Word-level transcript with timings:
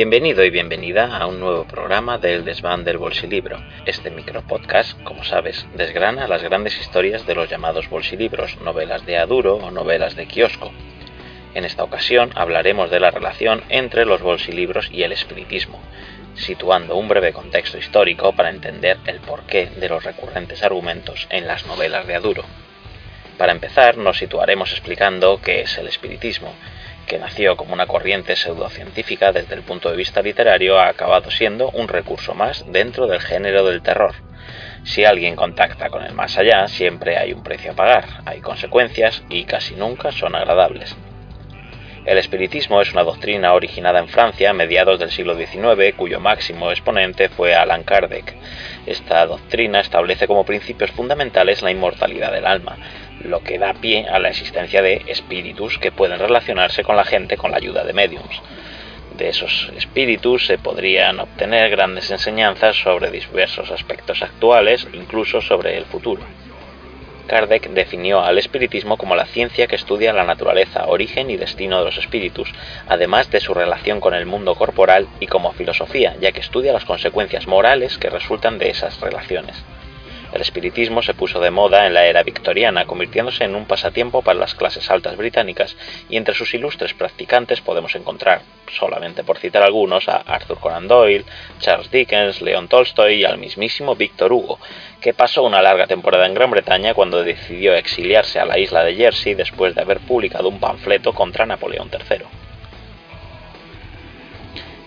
Bienvenido 0.00 0.42
y 0.42 0.48
bienvenida 0.48 1.18
a 1.18 1.26
un 1.26 1.40
nuevo 1.40 1.66
programa 1.66 2.16
del 2.16 2.42
Desván 2.42 2.84
del 2.84 2.96
Bolsilibro. 2.96 3.62
Este 3.84 4.10
micropodcast, 4.10 4.98
como 5.02 5.24
sabes, 5.24 5.66
desgrana 5.74 6.26
las 6.26 6.42
grandes 6.42 6.80
historias 6.80 7.26
de 7.26 7.34
los 7.34 7.50
llamados 7.50 7.90
bolsilibros, 7.90 8.58
novelas 8.62 9.04
de 9.04 9.18
aduro 9.18 9.56
o 9.56 9.70
novelas 9.70 10.16
de 10.16 10.26
kiosco. 10.26 10.72
En 11.52 11.66
esta 11.66 11.84
ocasión 11.84 12.30
hablaremos 12.34 12.90
de 12.90 12.98
la 12.98 13.10
relación 13.10 13.62
entre 13.68 14.06
los 14.06 14.22
bolsilibros 14.22 14.88
y 14.90 15.02
el 15.02 15.12
espiritismo, 15.12 15.78
situando 16.34 16.96
un 16.96 17.06
breve 17.06 17.34
contexto 17.34 17.76
histórico 17.76 18.32
para 18.32 18.48
entender 18.48 18.96
el 19.04 19.20
porqué 19.20 19.66
de 19.66 19.90
los 19.90 20.02
recurrentes 20.02 20.62
argumentos 20.62 21.26
en 21.28 21.46
las 21.46 21.66
novelas 21.66 22.06
de 22.06 22.14
aduro. 22.14 22.44
Para 23.36 23.52
empezar, 23.52 23.98
nos 23.98 24.16
situaremos 24.16 24.70
explicando 24.70 25.42
qué 25.42 25.60
es 25.60 25.76
el 25.76 25.88
espiritismo, 25.88 26.54
que 27.10 27.18
nació 27.18 27.56
como 27.56 27.74
una 27.74 27.88
corriente 27.88 28.36
pseudocientífica 28.36 29.32
desde 29.32 29.56
el 29.56 29.62
punto 29.62 29.90
de 29.90 29.96
vista 29.96 30.22
literario, 30.22 30.78
ha 30.78 30.86
acabado 30.86 31.28
siendo 31.32 31.68
un 31.70 31.88
recurso 31.88 32.34
más 32.34 32.64
dentro 32.70 33.08
del 33.08 33.20
género 33.20 33.64
del 33.64 33.82
terror. 33.82 34.14
Si 34.84 35.04
alguien 35.04 35.34
contacta 35.34 35.90
con 35.90 36.04
el 36.04 36.12
más 36.12 36.38
allá, 36.38 36.68
siempre 36.68 37.16
hay 37.16 37.32
un 37.32 37.42
precio 37.42 37.72
a 37.72 37.74
pagar, 37.74 38.04
hay 38.26 38.40
consecuencias 38.40 39.24
y 39.28 39.42
casi 39.42 39.74
nunca 39.74 40.12
son 40.12 40.36
agradables. 40.36 40.96
El 42.06 42.16
espiritismo 42.16 42.80
es 42.80 42.92
una 42.92 43.02
doctrina 43.02 43.54
originada 43.54 43.98
en 43.98 44.08
Francia 44.08 44.50
a 44.50 44.52
mediados 44.54 45.00
del 45.00 45.10
siglo 45.10 45.36
XIX, 45.36 45.92
cuyo 45.96 46.20
máximo 46.20 46.70
exponente 46.70 47.28
fue 47.28 47.56
Allan 47.56 47.82
Kardec. 47.82 48.36
Esta 48.86 49.26
doctrina 49.26 49.80
establece 49.80 50.28
como 50.28 50.46
principios 50.46 50.92
fundamentales 50.92 51.60
la 51.60 51.72
inmortalidad 51.72 52.30
del 52.30 52.46
alma, 52.46 52.76
lo 53.24 53.40
que 53.42 53.58
da 53.58 53.74
pie 53.74 54.06
a 54.08 54.18
la 54.18 54.30
existencia 54.30 54.82
de 54.82 55.02
espíritus 55.06 55.78
que 55.78 55.92
pueden 55.92 56.18
relacionarse 56.18 56.82
con 56.82 56.96
la 56.96 57.04
gente 57.04 57.36
con 57.36 57.50
la 57.50 57.58
ayuda 57.58 57.84
de 57.84 57.92
mediums. 57.92 58.40
De 59.16 59.28
esos 59.28 59.70
espíritus 59.76 60.46
se 60.46 60.58
podrían 60.58 61.20
obtener 61.20 61.70
grandes 61.70 62.10
enseñanzas 62.10 62.76
sobre 62.76 63.10
diversos 63.10 63.70
aspectos 63.70 64.22
actuales, 64.22 64.86
incluso 64.92 65.40
sobre 65.42 65.76
el 65.76 65.84
futuro. 65.84 66.22
Kardec 67.30 67.68
definió 67.70 68.24
al 68.24 68.38
espiritismo 68.38 68.96
como 68.96 69.14
la 69.14 69.26
ciencia 69.26 69.68
que 69.68 69.76
estudia 69.76 70.12
la 70.12 70.24
naturaleza, 70.24 70.86
origen 70.88 71.30
y 71.30 71.36
destino 71.36 71.78
de 71.78 71.84
los 71.84 71.96
espíritus, 71.96 72.52
además 72.88 73.30
de 73.30 73.40
su 73.40 73.54
relación 73.54 74.00
con 74.00 74.14
el 74.14 74.26
mundo 74.26 74.56
corporal 74.56 75.06
y 75.20 75.28
como 75.28 75.52
filosofía, 75.52 76.16
ya 76.20 76.32
que 76.32 76.40
estudia 76.40 76.72
las 76.72 76.84
consecuencias 76.84 77.46
morales 77.46 77.98
que 77.98 78.10
resultan 78.10 78.58
de 78.58 78.70
esas 78.70 79.00
relaciones. 79.00 79.62
El 80.32 80.42
espiritismo 80.42 81.02
se 81.02 81.14
puso 81.14 81.40
de 81.40 81.50
moda 81.50 81.86
en 81.86 81.94
la 81.94 82.06
era 82.06 82.22
victoriana, 82.22 82.86
convirtiéndose 82.86 83.44
en 83.44 83.56
un 83.56 83.66
pasatiempo 83.66 84.22
para 84.22 84.38
las 84.38 84.54
clases 84.54 84.88
altas 84.90 85.16
británicas, 85.16 85.76
y 86.08 86.16
entre 86.16 86.34
sus 86.34 86.54
ilustres 86.54 86.94
practicantes 86.94 87.60
podemos 87.60 87.94
encontrar, 87.96 88.42
solamente 88.70 89.24
por 89.24 89.38
citar 89.38 89.62
algunos, 89.62 90.08
a 90.08 90.18
Arthur 90.18 90.60
Conan 90.60 90.86
Doyle, 90.86 91.24
Charles 91.58 91.90
Dickens, 91.90 92.42
Leon 92.42 92.68
Tolstoy 92.68 93.14
y 93.14 93.24
al 93.24 93.38
mismísimo 93.38 93.96
Víctor 93.96 94.32
Hugo, 94.32 94.60
que 95.00 95.14
pasó 95.14 95.42
una 95.42 95.62
larga 95.62 95.88
temporada 95.88 96.26
en 96.26 96.34
Gran 96.34 96.50
Bretaña 96.50 96.94
cuando 96.94 97.24
decidió 97.24 97.74
exiliarse 97.74 98.38
a 98.38 98.44
la 98.44 98.58
isla 98.58 98.84
de 98.84 98.94
Jersey 98.94 99.34
después 99.34 99.74
de 99.74 99.80
haber 99.80 99.98
publicado 99.98 100.48
un 100.48 100.60
panfleto 100.60 101.12
contra 101.12 101.44
Napoleón 101.44 101.90
III. 101.92 102.39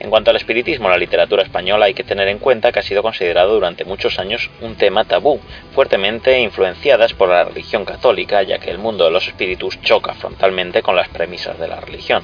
En 0.04 0.10
cuanto 0.10 0.32
al 0.32 0.36
espiritismo 0.36 0.90
la 0.90 0.98
literatura 0.98 1.44
española 1.44 1.86
hay 1.86 1.94
que 1.94 2.04
tener 2.04 2.28
en 2.28 2.38
cuenta 2.38 2.74
que 2.74 2.80
ha 2.80 2.84
sido 2.84 3.02
considerado 3.02 3.54
durante 3.54 3.86
muchos 3.86 4.20
años 4.20 4.50
un 4.60 4.76
tema 4.76 5.06
tabú, 5.06 5.40
fuertemente 5.74 6.42
influenciadas 6.42 7.14
por 7.14 7.30
la 7.30 7.46
religión 7.46 7.86
católica, 7.86 8.44
ya 8.44 8.60
que 8.60 8.70
el 8.70 8.80
mundo 8.80 9.06
de 9.06 9.12
los 9.12 9.26
espíritus 9.26 9.82
choca 9.82 10.14
frontalmente 10.14 10.82
con 10.82 10.98
las 10.98 11.08
premisas 11.08 11.58
de 11.58 11.70
la 11.70 11.80
religión. 11.80 12.22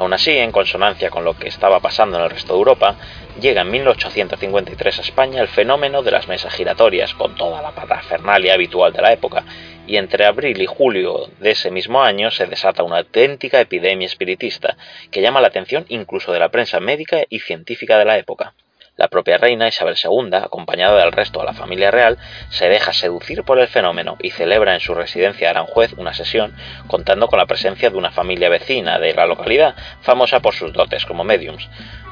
Aún 0.00 0.14
así, 0.14 0.30
en 0.30 0.50
consonancia 0.50 1.10
con 1.10 1.24
lo 1.24 1.36
que 1.36 1.48
estaba 1.48 1.78
pasando 1.78 2.16
en 2.16 2.24
el 2.24 2.30
resto 2.30 2.54
de 2.54 2.58
Europa, 2.58 2.96
llega 3.38 3.60
en 3.60 3.70
1853 3.70 4.98
a 4.98 5.02
España 5.02 5.42
el 5.42 5.48
fenómeno 5.48 6.02
de 6.02 6.10
las 6.10 6.26
mesas 6.26 6.54
giratorias, 6.54 7.12
con 7.12 7.34
toda 7.34 7.60
la 7.60 7.72
parafernalia 7.72 8.54
habitual 8.54 8.94
de 8.94 9.02
la 9.02 9.12
época, 9.12 9.44
y 9.86 9.98
entre 9.98 10.24
abril 10.24 10.58
y 10.62 10.64
julio 10.64 11.28
de 11.38 11.50
ese 11.50 11.70
mismo 11.70 12.02
año 12.02 12.30
se 12.30 12.46
desata 12.46 12.82
una 12.82 12.96
auténtica 12.96 13.60
epidemia 13.60 14.06
espiritista 14.06 14.78
que 15.10 15.20
llama 15.20 15.42
la 15.42 15.48
atención 15.48 15.84
incluso 15.90 16.32
de 16.32 16.38
la 16.38 16.48
prensa 16.48 16.80
médica 16.80 17.18
y 17.28 17.40
científica 17.40 17.98
de 17.98 18.06
la 18.06 18.16
época. 18.16 18.54
La 19.00 19.08
propia 19.08 19.38
reina 19.38 19.66
Isabel 19.66 19.96
II, 19.96 20.28
acompañada 20.34 21.00
del 21.00 21.12
resto 21.12 21.40
de 21.40 21.46
la 21.46 21.54
familia 21.54 21.90
real, 21.90 22.18
se 22.50 22.68
deja 22.68 22.92
seducir 22.92 23.44
por 23.44 23.58
el 23.58 23.66
fenómeno 23.66 24.18
y 24.20 24.28
celebra 24.28 24.74
en 24.74 24.80
su 24.80 24.92
residencia 24.92 25.46
de 25.46 25.50
Aranjuez 25.52 25.94
una 25.96 26.12
sesión 26.12 26.54
contando 26.86 27.26
con 27.26 27.38
la 27.38 27.46
presencia 27.46 27.88
de 27.88 27.96
una 27.96 28.10
familia 28.10 28.50
vecina 28.50 28.98
de 28.98 29.14
la 29.14 29.24
localidad, 29.24 29.74
famosa 30.02 30.40
por 30.40 30.52
sus 30.52 30.74
dotes 30.74 31.06
como 31.06 31.24
mediums. 31.24 31.66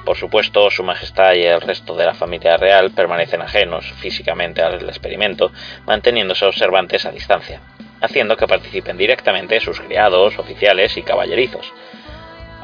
Por 0.06 0.16
supuesto, 0.16 0.70
Su 0.70 0.82
Majestad 0.82 1.34
y 1.34 1.42
el 1.42 1.60
resto 1.60 1.94
de 1.94 2.06
la 2.06 2.14
familia 2.14 2.56
real 2.56 2.90
permanecen 2.92 3.42
ajenos 3.42 3.84
físicamente 4.00 4.62
al 4.62 4.88
experimento, 4.88 5.52
manteniéndose 5.84 6.46
observantes 6.46 7.04
a 7.04 7.10
distancia, 7.10 7.60
haciendo 8.00 8.34
que 8.38 8.46
participen 8.46 8.96
directamente 8.96 9.60
sus 9.60 9.78
criados, 9.78 10.38
oficiales 10.38 10.96
y 10.96 11.02
caballerizos. 11.02 11.70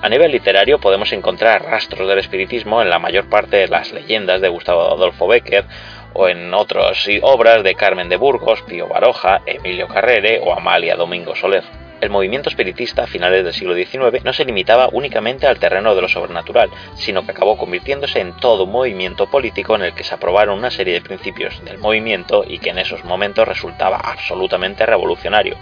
A 0.03 0.09
nivel 0.09 0.33
literario 0.33 0.79
podemos 0.79 1.13
encontrar 1.13 1.65
rastros 1.65 2.09
del 2.09 2.19
espiritismo 2.19 2.83
en 2.83 2.91
la 2.91 2.99
mayor 2.99 3.29
parte 3.29 3.57
de 3.57 3.69
las 3.69 3.93
leyendas 3.93 4.41
de 4.41 4.49
Gustavo 4.49 4.93
Adolfo 4.93 5.27
Becker 5.27 5.65
o 6.13 6.29
en 6.29 6.53
otras 6.53 7.07
obras 7.23 7.63
de 7.63 7.75
Carmen 7.75 8.09
de 8.09 8.17
Burgos, 8.17 8.63
Pío 8.63 8.87
Baroja, 8.87 9.43
Emilio 9.47 9.89
Carrere 9.89 10.41
o 10.45 10.53
Amalia 10.53 10.97
Domingo 10.97 11.35
Soler 11.35 11.65
el 12.05 12.11
movimiento 12.11 12.51
espiritista 12.51 13.05
a 13.05 13.07
finales 13.07 13.45
del 13.45 13.55
siglo 13.55 13.75
XIX 13.75 14.23
no 14.25 14.33
se 14.35 14.45
limitaba 14.45 14.91
únicamente 14.93 15.47
al 15.47 15.59
terreno 15.59 15.95
de 15.95 16.03
lo 16.03 16.09
sobrenatural, 16.09 16.69
sino 16.97 17.25
que 17.25 17.31
acabó 17.31 17.57
convirtiéndose 17.57 18.21
en 18.21 18.37
todo 18.37 18.65
un 18.65 18.73
movimiento 18.73 19.31
político 19.31 19.75
en 19.75 19.83
el 19.83 19.95
que 19.95 20.05
se 20.05 20.15
aprobaron 20.15 20.59
una 20.59 20.71
serie 20.71 20.93
de 20.93 21.01
principios 21.01 21.65
del 21.65 21.79
movimiento 21.79 22.45
y 22.47 22.59
que 22.59 22.71
en 22.71 22.79
esos 22.79 23.05
momentos 23.05 23.49
resultaba 23.49 23.97
absolutamente 23.97 24.85
revolucionario. 24.85 25.57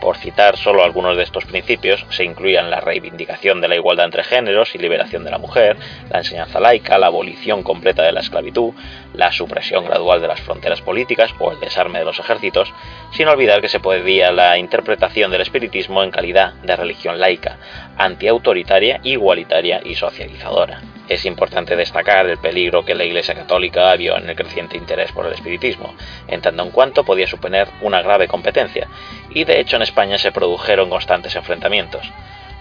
Por 0.00 0.18
citar 0.18 0.56
solo 0.56 0.84
algunos 0.84 1.16
de 1.16 1.22
estos 1.22 1.46
principios, 1.46 2.04
se 2.10 2.24
incluían 2.24 2.70
la 2.70 2.80
reivindicación 2.80 3.60
de 3.60 3.68
la 3.68 3.76
igualdad 3.76 4.06
entre 4.06 4.24
géneros 4.24 4.74
y 4.74 4.78
liberación 4.78 5.24
de 5.24 5.30
la 5.30 5.38
mujer, 5.38 5.76
la 6.10 6.18
enseñanza 6.18 6.60
laica, 6.60 6.98
la 6.98 7.06
abolición 7.06 7.62
completa 7.62 8.02
de 8.02 8.12
la 8.12 8.20
esclavitud, 8.20 8.74
la 9.14 9.32
supresión 9.32 9.84
gradual 9.86 10.20
de 10.20 10.28
las 10.28 10.40
fronteras 10.40 10.82
políticas 10.82 11.34
o 11.38 11.52
el 11.52 11.60
desarme 11.60 11.98
de 11.98 12.04
los 12.04 12.18
ejércitos, 12.18 12.72
sin 13.12 13.28
olvidar 13.28 13.60
que 13.60 13.68
se 13.68 13.80
podía 13.80 14.30
la 14.32 14.58
interpretación 14.58 15.30
del 15.30 15.40
espiritismo 15.40 16.02
en 16.02 16.10
calidad 16.10 16.54
de 16.54 16.76
religión 16.76 17.18
laica, 17.18 17.58
antiautoritaria, 17.96 19.00
igualitaria 19.02 19.80
y 19.84 19.94
socializadora. 19.94 20.80
Es 21.08 21.24
importante 21.24 21.76
destacar 21.76 22.26
el 22.26 22.38
peligro 22.38 22.84
que 22.84 22.94
la 22.94 23.04
Iglesia 23.04 23.34
Católica 23.34 23.94
vio 23.94 24.16
en 24.16 24.28
el 24.28 24.36
creciente 24.36 24.76
interés 24.76 25.12
por 25.12 25.26
el 25.26 25.34
espiritismo, 25.34 25.94
en 26.26 26.40
tanto 26.40 26.62
en 26.62 26.70
cuanto 26.70 27.04
podía 27.04 27.28
suponer 27.28 27.68
una 27.80 28.02
grave 28.02 28.26
competencia, 28.26 28.88
y 29.30 29.44
de 29.44 29.60
hecho 29.60 29.76
en 29.76 29.82
España 29.82 30.18
se 30.18 30.32
produjeron 30.32 30.90
constantes 30.90 31.36
enfrentamientos. 31.36 32.10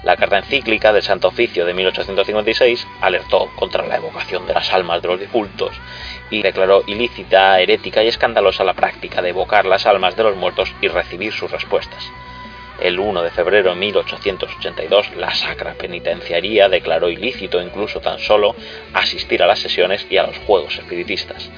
La 0.05 0.17
carta 0.17 0.37
encíclica 0.37 0.93
del 0.93 1.01
Santo 1.01 1.29
Oficio 1.29 1.65
de 1.65 1.73
1856 1.73 2.87
alertó 3.01 3.49
contra 3.55 3.87
la 3.87 3.95
evocación 3.95 4.45
de 4.45 4.53
las 4.53 4.71
almas 4.71 5.01
de 5.01 5.07
los 5.07 5.19
difuntos 5.19 5.71
y 6.29 6.43
declaró 6.43 6.83
ilícita, 6.85 7.59
herética 7.59 8.03
y 8.03 8.07
escandalosa 8.09 8.63
la 8.63 8.75
práctica 8.75 9.23
de 9.23 9.29
evocar 9.29 9.65
las 9.65 9.87
almas 9.87 10.15
de 10.15 10.21
los 10.21 10.35
muertos 10.35 10.71
y 10.79 10.89
recibir 10.89 11.33
sus 11.33 11.49
respuestas. 11.49 12.07
El 12.79 12.99
1 12.99 13.23
de 13.23 13.31
febrero 13.31 13.71
de 13.71 13.77
1882, 13.77 15.15
la 15.15 15.33
Sacra 15.33 15.73
Penitenciaría 15.73 16.69
declaró 16.69 17.09
ilícito 17.09 17.59
incluso 17.59 17.99
tan 17.99 18.19
solo 18.19 18.55
asistir 18.93 19.41
a 19.41 19.47
las 19.47 19.57
sesiones 19.57 20.05
y 20.07 20.17
a 20.17 20.27
los 20.27 20.37
juegos 20.37 20.77
espiritistas. 20.77 21.49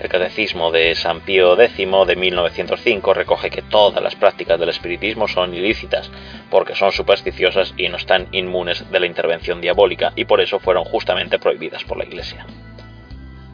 El 0.00 0.08
Catecismo 0.08 0.70
de 0.70 0.94
San 0.94 1.20
Pío 1.20 1.60
X 1.60 1.76
de 1.76 2.16
1905 2.16 3.12
recoge 3.12 3.50
que 3.50 3.60
todas 3.60 4.02
las 4.02 4.16
prácticas 4.16 4.58
del 4.58 4.70
espiritismo 4.70 5.28
son 5.28 5.52
ilícitas, 5.52 6.10
porque 6.48 6.74
son 6.74 6.90
supersticiosas 6.90 7.74
y 7.76 7.86
no 7.90 7.98
están 7.98 8.26
inmunes 8.32 8.90
de 8.90 8.98
la 8.98 9.04
intervención 9.04 9.60
diabólica, 9.60 10.14
y 10.16 10.24
por 10.24 10.40
eso 10.40 10.58
fueron 10.58 10.84
justamente 10.84 11.38
prohibidas 11.38 11.84
por 11.84 11.98
la 11.98 12.06
Iglesia. 12.06 12.46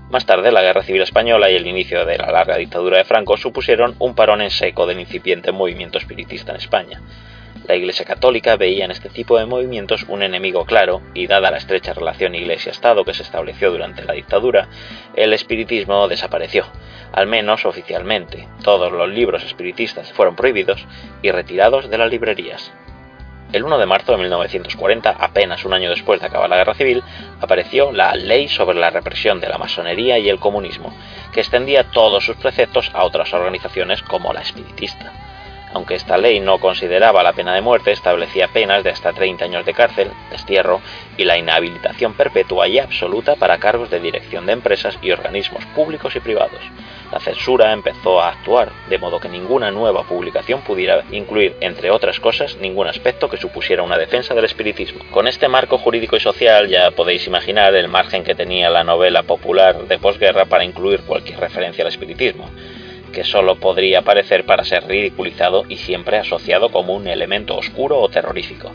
Más 0.08 0.24
tarde, 0.24 0.52
la 0.52 0.62
Guerra 0.62 0.84
Civil 0.84 1.02
Española 1.02 1.50
y 1.50 1.56
el 1.56 1.66
inicio 1.66 2.06
de 2.06 2.16
la 2.16 2.30
larga 2.30 2.56
dictadura 2.58 2.98
de 2.98 3.04
Franco 3.04 3.36
supusieron 3.36 3.96
un 3.98 4.14
parón 4.14 4.40
en 4.40 4.50
seco 4.50 4.86
del 4.86 5.00
incipiente 5.00 5.50
movimiento 5.50 5.98
espiritista 5.98 6.52
en 6.52 6.58
España. 6.58 7.00
La 7.66 7.74
Iglesia 7.74 8.04
Católica 8.04 8.54
veía 8.56 8.84
en 8.84 8.92
este 8.92 9.08
tipo 9.08 9.36
de 9.36 9.44
movimientos 9.44 10.04
un 10.06 10.22
enemigo 10.22 10.64
claro 10.64 11.02
y 11.14 11.26
dada 11.26 11.50
la 11.50 11.56
estrecha 11.56 11.94
relación 11.94 12.36
Iglesia-Estado 12.36 13.04
que 13.04 13.12
se 13.12 13.24
estableció 13.24 13.72
durante 13.72 14.04
la 14.04 14.12
dictadura, 14.12 14.68
el 15.16 15.32
espiritismo 15.32 16.06
desapareció, 16.06 16.64
al 17.10 17.26
menos 17.26 17.66
oficialmente. 17.66 18.46
Todos 18.62 18.92
los 18.92 19.08
libros 19.08 19.42
espiritistas 19.42 20.12
fueron 20.12 20.36
prohibidos 20.36 20.86
y 21.22 21.32
retirados 21.32 21.90
de 21.90 21.98
las 21.98 22.08
librerías. 22.08 22.72
El 23.52 23.64
1 23.64 23.78
de 23.78 23.86
marzo 23.86 24.12
de 24.12 24.18
1940, 24.18 25.10
apenas 25.10 25.64
un 25.64 25.74
año 25.74 25.90
después 25.90 26.20
de 26.20 26.26
acabar 26.26 26.48
la 26.48 26.58
guerra 26.58 26.74
civil, 26.74 27.02
apareció 27.40 27.90
la 27.90 28.14
Ley 28.14 28.46
sobre 28.46 28.78
la 28.78 28.90
represión 28.90 29.40
de 29.40 29.48
la 29.48 29.58
masonería 29.58 30.20
y 30.20 30.28
el 30.28 30.38
comunismo, 30.38 30.96
que 31.32 31.40
extendía 31.40 31.90
todos 31.90 32.24
sus 32.24 32.36
preceptos 32.36 32.92
a 32.94 33.04
otras 33.04 33.34
organizaciones 33.34 34.02
como 34.02 34.32
la 34.32 34.42
espiritista. 34.42 35.25
Aunque 35.76 35.94
esta 35.94 36.16
ley 36.16 36.40
no 36.40 36.58
consideraba 36.58 37.22
la 37.22 37.34
pena 37.34 37.54
de 37.54 37.60
muerte, 37.60 37.92
establecía 37.92 38.48
penas 38.48 38.82
de 38.82 38.88
hasta 38.88 39.12
30 39.12 39.44
años 39.44 39.66
de 39.66 39.74
cárcel, 39.74 40.10
destierro 40.30 40.80
y 41.18 41.24
la 41.24 41.36
inhabilitación 41.36 42.14
perpetua 42.14 42.66
y 42.66 42.78
absoluta 42.78 43.36
para 43.36 43.58
cargos 43.58 43.90
de 43.90 44.00
dirección 44.00 44.46
de 44.46 44.54
empresas 44.54 44.98
y 45.02 45.10
organismos 45.10 45.66
públicos 45.74 46.16
y 46.16 46.20
privados 46.20 46.62
la 47.12 47.20
censura 47.20 47.72
empezó 47.72 48.20
a 48.20 48.30
actuar, 48.30 48.72
de 48.88 48.98
modo 48.98 49.20
que 49.20 49.28
ninguna 49.28 49.70
nueva 49.70 50.02
publicación 50.04 50.62
pudiera 50.62 51.04
incluir, 51.12 51.56
entre 51.60 51.90
otras 51.90 52.18
cosas, 52.20 52.56
ningún 52.56 52.88
aspecto 52.88 53.28
que 53.28 53.36
supusiera 53.36 53.82
una 53.82 53.96
defensa 53.96 54.34
del 54.34 54.44
espiritismo. 54.44 55.04
Con 55.12 55.28
este 55.28 55.48
marco 55.48 55.78
jurídico 55.78 56.16
y 56.16 56.20
social 56.20 56.68
ya 56.68 56.90
podéis 56.90 57.26
imaginar 57.26 57.74
el 57.74 57.88
margen 57.88 58.24
que 58.24 58.34
tenía 58.34 58.70
la 58.70 58.84
novela 58.84 59.22
popular 59.22 59.86
de 59.86 59.98
posguerra 59.98 60.46
para 60.46 60.64
incluir 60.64 61.02
cualquier 61.02 61.38
referencia 61.38 61.84
al 61.84 61.88
espiritismo 61.88 62.50
que 63.16 63.24
solo 63.24 63.56
podría 63.56 64.00
aparecer 64.00 64.44
para 64.44 64.62
ser 64.62 64.86
ridiculizado 64.86 65.64
y 65.70 65.76
siempre 65.76 66.18
asociado 66.18 66.68
como 66.68 66.92
un 66.92 67.06
elemento 67.06 67.56
oscuro 67.56 67.98
o 67.98 68.10
terrorífico. 68.10 68.70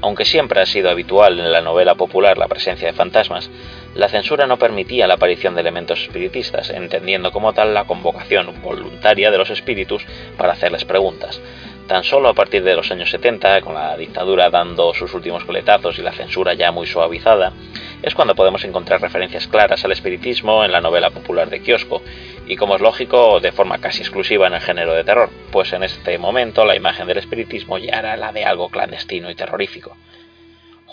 Aunque 0.00 0.24
siempre 0.24 0.62
ha 0.62 0.64
sido 0.64 0.88
habitual 0.88 1.38
en 1.38 1.52
la 1.52 1.60
novela 1.60 1.94
popular 1.94 2.38
la 2.38 2.48
presencia 2.48 2.88
de 2.88 2.94
fantasmas, 2.94 3.50
la 3.94 4.08
censura 4.08 4.46
no 4.46 4.56
permitía 4.56 5.06
la 5.06 5.14
aparición 5.14 5.54
de 5.54 5.60
elementos 5.60 6.00
espiritistas, 6.00 6.70
entendiendo 6.70 7.32
como 7.32 7.52
tal 7.52 7.74
la 7.74 7.84
convocación 7.84 8.62
voluntaria 8.62 9.30
de 9.30 9.36
los 9.36 9.50
espíritus 9.50 10.06
para 10.38 10.54
hacerles 10.54 10.86
preguntas. 10.86 11.38
Tan 11.86 12.04
solo 12.04 12.30
a 12.30 12.34
partir 12.34 12.62
de 12.62 12.76
los 12.76 12.90
años 12.92 13.10
70, 13.10 13.60
con 13.60 13.74
la 13.74 13.94
dictadura 13.98 14.48
dando 14.48 14.94
sus 14.94 15.12
últimos 15.12 15.44
coletazos 15.44 15.98
y 15.98 16.02
la 16.02 16.12
censura 16.12 16.54
ya 16.54 16.72
muy 16.72 16.86
suavizada, 16.86 17.52
es 18.00 18.14
cuando 18.14 18.34
podemos 18.34 18.64
encontrar 18.64 19.02
referencias 19.02 19.48
claras 19.48 19.84
al 19.84 19.92
espiritismo 19.92 20.64
en 20.64 20.72
la 20.72 20.80
novela 20.80 21.10
popular 21.10 21.50
de 21.50 21.60
kiosco, 21.60 22.00
y 22.46 22.56
como 22.56 22.74
es 22.76 22.80
lógico, 22.80 23.40
de 23.40 23.52
forma 23.52 23.78
casi 23.78 24.00
exclusiva 24.00 24.46
en 24.46 24.54
el 24.54 24.60
género 24.60 24.92
de 24.94 25.04
terror, 25.04 25.30
pues 25.52 25.72
en 25.72 25.82
este 25.82 26.18
momento 26.18 26.64
la 26.64 26.76
imagen 26.76 27.06
del 27.06 27.18
espiritismo 27.18 27.78
ya 27.78 27.98
era 27.98 28.16
la 28.16 28.32
de 28.32 28.44
algo 28.44 28.68
clandestino 28.68 29.30
y 29.30 29.34
terrorífico. 29.34 29.96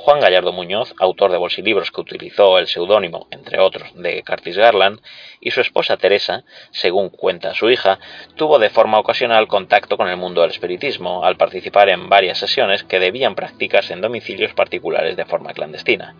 Juan 0.07 0.19
Gallardo 0.19 0.53
Muñoz, 0.53 0.93
autor 0.99 1.31
de 1.31 1.37
bolsilibros 1.37 1.91
que 1.91 1.99
utilizó 1.99 2.59
el 2.59 2.67
seudónimo, 2.67 3.27
entre 3.31 3.59
otros, 3.59 3.89
de 3.95 4.23
Curtis 4.23 4.55
Garland, 4.55 5.01
y 5.41 5.51
su 5.51 5.59
esposa 5.59 5.97
Teresa, 5.97 6.45
según 6.71 7.09
cuenta 7.09 7.55
su 7.55 7.69
hija, 7.69 7.99
tuvo 8.35 8.59
de 8.59 8.69
forma 8.69 8.99
ocasional 8.99 9.47
contacto 9.47 9.97
con 9.97 10.07
el 10.07 10.15
mundo 10.15 10.41
del 10.41 10.51
espiritismo 10.51 11.25
al 11.25 11.35
participar 11.35 11.89
en 11.89 12.07
varias 12.07 12.37
sesiones 12.37 12.83
que 12.83 12.99
debían 12.99 13.35
practicarse 13.35 13.91
en 13.91 14.01
domicilios 14.01 14.53
particulares 14.53 15.17
de 15.17 15.25
forma 15.25 15.51
clandestina. 15.53 16.15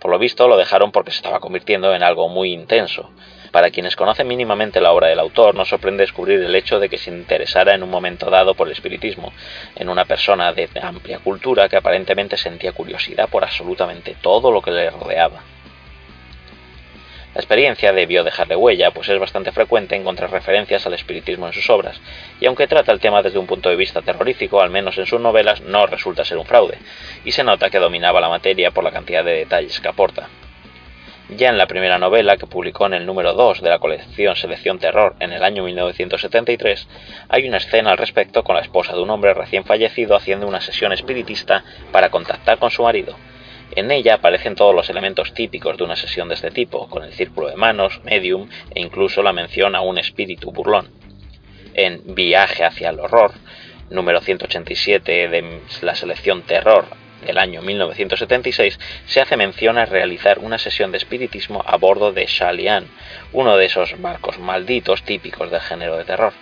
Por 0.00 0.10
lo 0.10 0.18
visto 0.18 0.46
lo 0.46 0.58
dejaron 0.58 0.92
porque 0.92 1.10
se 1.10 1.16
estaba 1.16 1.40
convirtiendo 1.40 1.94
en 1.94 2.02
algo 2.02 2.28
muy 2.28 2.52
intenso. 2.52 3.10
Para 3.54 3.70
quienes 3.70 3.94
conocen 3.94 4.26
mínimamente 4.26 4.80
la 4.80 4.90
obra 4.90 5.06
del 5.06 5.20
autor, 5.20 5.54
no 5.54 5.64
sorprende 5.64 6.02
descubrir 6.02 6.40
el 6.40 6.56
hecho 6.56 6.80
de 6.80 6.88
que 6.88 6.98
se 6.98 7.10
interesara 7.10 7.72
en 7.72 7.84
un 7.84 7.88
momento 7.88 8.28
dado 8.28 8.54
por 8.54 8.66
el 8.66 8.72
espiritismo, 8.72 9.32
en 9.76 9.88
una 9.88 10.06
persona 10.06 10.52
de 10.52 10.68
amplia 10.82 11.20
cultura 11.20 11.68
que 11.68 11.76
aparentemente 11.76 12.36
sentía 12.36 12.72
curiosidad 12.72 13.28
por 13.28 13.44
absolutamente 13.44 14.16
todo 14.20 14.50
lo 14.50 14.60
que 14.60 14.72
le 14.72 14.90
rodeaba. 14.90 15.44
La 17.32 17.40
experiencia 17.40 17.92
debió 17.92 18.24
dejarle 18.24 18.56
huella, 18.56 18.90
pues 18.90 19.08
es 19.08 19.20
bastante 19.20 19.52
frecuente 19.52 19.94
encontrar 19.94 20.32
referencias 20.32 20.84
al 20.86 20.94
espiritismo 20.94 21.46
en 21.46 21.52
sus 21.52 21.70
obras, 21.70 22.00
y 22.40 22.46
aunque 22.46 22.66
trata 22.66 22.90
el 22.90 22.98
tema 22.98 23.22
desde 23.22 23.38
un 23.38 23.46
punto 23.46 23.68
de 23.68 23.76
vista 23.76 24.02
terrorífico, 24.02 24.60
al 24.60 24.70
menos 24.70 24.98
en 24.98 25.06
sus 25.06 25.20
novelas 25.20 25.60
no 25.60 25.86
resulta 25.86 26.24
ser 26.24 26.38
un 26.38 26.44
fraude, 26.44 26.78
y 27.24 27.30
se 27.30 27.44
nota 27.44 27.70
que 27.70 27.78
dominaba 27.78 28.20
la 28.20 28.28
materia 28.28 28.72
por 28.72 28.82
la 28.82 28.90
cantidad 28.90 29.24
de 29.24 29.36
detalles 29.36 29.78
que 29.78 29.86
aporta. 29.86 30.28
Ya 31.30 31.48
en 31.48 31.56
la 31.56 31.66
primera 31.66 31.98
novela, 31.98 32.36
que 32.36 32.46
publicó 32.46 32.84
en 32.84 32.92
el 32.92 33.06
número 33.06 33.32
2 33.32 33.62
de 33.62 33.70
la 33.70 33.78
colección 33.78 34.36
Selección 34.36 34.78
Terror 34.78 35.16
en 35.20 35.32
el 35.32 35.42
año 35.42 35.64
1973, 35.64 36.86
hay 37.30 37.48
una 37.48 37.56
escena 37.56 37.92
al 37.92 37.96
respecto 37.96 38.44
con 38.44 38.56
la 38.56 38.60
esposa 38.60 38.92
de 38.92 39.00
un 39.00 39.08
hombre 39.08 39.32
recién 39.32 39.64
fallecido 39.64 40.16
haciendo 40.16 40.46
una 40.46 40.60
sesión 40.60 40.92
espiritista 40.92 41.64
para 41.90 42.10
contactar 42.10 42.58
con 42.58 42.70
su 42.70 42.82
marido. 42.82 43.16
En 43.74 43.90
ella 43.90 44.16
aparecen 44.16 44.54
todos 44.54 44.74
los 44.74 44.90
elementos 44.90 45.32
típicos 45.32 45.78
de 45.78 45.84
una 45.84 45.96
sesión 45.96 46.28
de 46.28 46.34
este 46.34 46.50
tipo, 46.50 46.90
con 46.90 47.02
el 47.02 47.14
círculo 47.14 47.48
de 47.48 47.56
manos, 47.56 48.02
medium 48.04 48.46
e 48.74 48.82
incluso 48.82 49.22
la 49.22 49.32
mención 49.32 49.74
a 49.74 49.80
un 49.80 49.96
espíritu 49.96 50.52
burlón. 50.52 50.90
En 51.72 52.02
Viaje 52.14 52.64
hacia 52.64 52.90
el 52.90 53.00
horror, 53.00 53.32
número 53.88 54.20
187 54.20 55.28
de 55.28 55.60
la 55.80 55.94
selección 55.94 56.42
Terror 56.42 56.84
el 57.26 57.38
año 57.38 57.62
1976, 57.62 58.78
se 59.06 59.20
hace 59.20 59.36
mención 59.36 59.78
a 59.78 59.86
realizar 59.86 60.38
una 60.38 60.58
sesión 60.58 60.92
de 60.92 60.98
espiritismo 60.98 61.64
a 61.66 61.76
bordo 61.76 62.12
de 62.12 62.26
Shalian, 62.26 62.86
uno 63.32 63.56
de 63.56 63.66
esos 63.66 64.00
barcos 64.00 64.38
malditos 64.38 65.02
típicos 65.02 65.50
del 65.50 65.60
género 65.60 65.96
de 65.96 66.04
terror. 66.04 66.32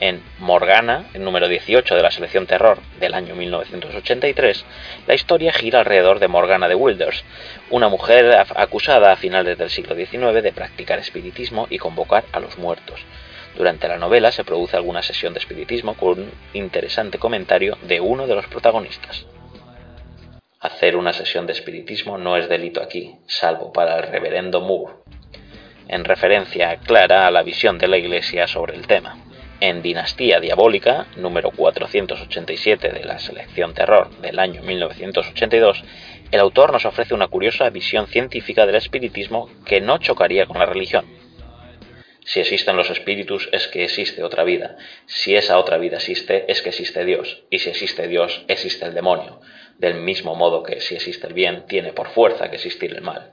En 0.00 0.22
Morgana, 0.38 1.04
el 1.12 1.22
número 1.22 1.46
18 1.46 1.94
de 1.94 2.02
la 2.02 2.10
selección 2.10 2.46
Terror 2.46 2.78
del 2.98 3.12
año 3.12 3.34
1983, 3.34 4.64
la 5.06 5.14
historia 5.14 5.52
gira 5.52 5.80
alrededor 5.80 6.20
de 6.20 6.28
Morgana 6.28 6.68
de 6.68 6.74
Wilders, 6.74 7.22
una 7.68 7.90
mujer 7.90 8.34
acusada 8.56 9.12
a 9.12 9.16
finales 9.16 9.58
del 9.58 9.68
siglo 9.68 9.94
XIX 9.94 10.42
de 10.42 10.52
practicar 10.52 10.98
espiritismo 10.98 11.66
y 11.68 11.76
convocar 11.76 12.24
a 12.32 12.40
los 12.40 12.56
muertos. 12.56 13.04
Durante 13.54 13.88
la 13.88 13.98
novela 13.98 14.32
se 14.32 14.42
produce 14.42 14.76
alguna 14.76 15.02
sesión 15.02 15.34
de 15.34 15.40
espiritismo 15.40 15.92
con 15.92 16.20
un 16.20 16.30
interesante 16.54 17.18
comentario 17.18 17.76
de 17.82 18.00
uno 18.00 18.26
de 18.26 18.36
los 18.36 18.46
protagonistas. 18.46 19.26
Hacer 20.62 20.94
una 20.94 21.14
sesión 21.14 21.46
de 21.46 21.54
espiritismo 21.54 22.18
no 22.18 22.36
es 22.36 22.46
delito 22.50 22.82
aquí, 22.82 23.14
salvo 23.26 23.72
para 23.72 23.96
el 23.96 24.02
reverendo 24.02 24.60
Moore, 24.60 24.92
en 25.88 26.04
referencia 26.04 26.76
clara 26.76 27.26
a 27.26 27.30
la 27.30 27.42
visión 27.42 27.78
de 27.78 27.88
la 27.88 27.96
Iglesia 27.96 28.46
sobre 28.46 28.76
el 28.76 28.86
tema. 28.86 29.16
En 29.60 29.80
Dinastía 29.80 30.38
Diabólica, 30.38 31.06
número 31.16 31.50
487 31.50 32.90
de 32.90 33.04
la 33.04 33.18
selección 33.18 33.72
Terror 33.72 34.10
del 34.20 34.38
año 34.38 34.60
1982, 34.62 35.82
el 36.30 36.40
autor 36.40 36.74
nos 36.74 36.84
ofrece 36.84 37.14
una 37.14 37.28
curiosa 37.28 37.70
visión 37.70 38.06
científica 38.06 38.66
del 38.66 38.76
espiritismo 38.76 39.48
que 39.64 39.80
no 39.80 39.96
chocaría 39.96 40.44
con 40.44 40.58
la 40.58 40.66
religión. 40.66 41.06
Si 42.24 42.40
existen 42.40 42.76
los 42.76 42.90
espíritus 42.90 43.48
es 43.52 43.66
que 43.68 43.84
existe 43.84 44.22
otra 44.22 44.44
vida. 44.44 44.76
Si 45.06 45.34
esa 45.34 45.58
otra 45.58 45.78
vida 45.78 45.96
existe 45.96 46.44
es 46.48 46.62
que 46.62 46.68
existe 46.68 47.04
Dios. 47.04 47.42
Y 47.50 47.58
si 47.58 47.70
existe 47.70 48.08
Dios, 48.08 48.44
existe 48.48 48.84
el 48.86 48.94
demonio 48.94 49.40
del 49.80 49.94
mismo 49.94 50.34
modo 50.34 50.62
que 50.62 50.80
si 50.80 50.94
existe 50.94 51.26
el 51.26 51.32
bien, 51.32 51.64
tiene 51.66 51.94
por 51.94 52.08
fuerza 52.08 52.50
que 52.50 52.56
existir 52.56 52.94
el 52.94 53.00
mal. 53.00 53.32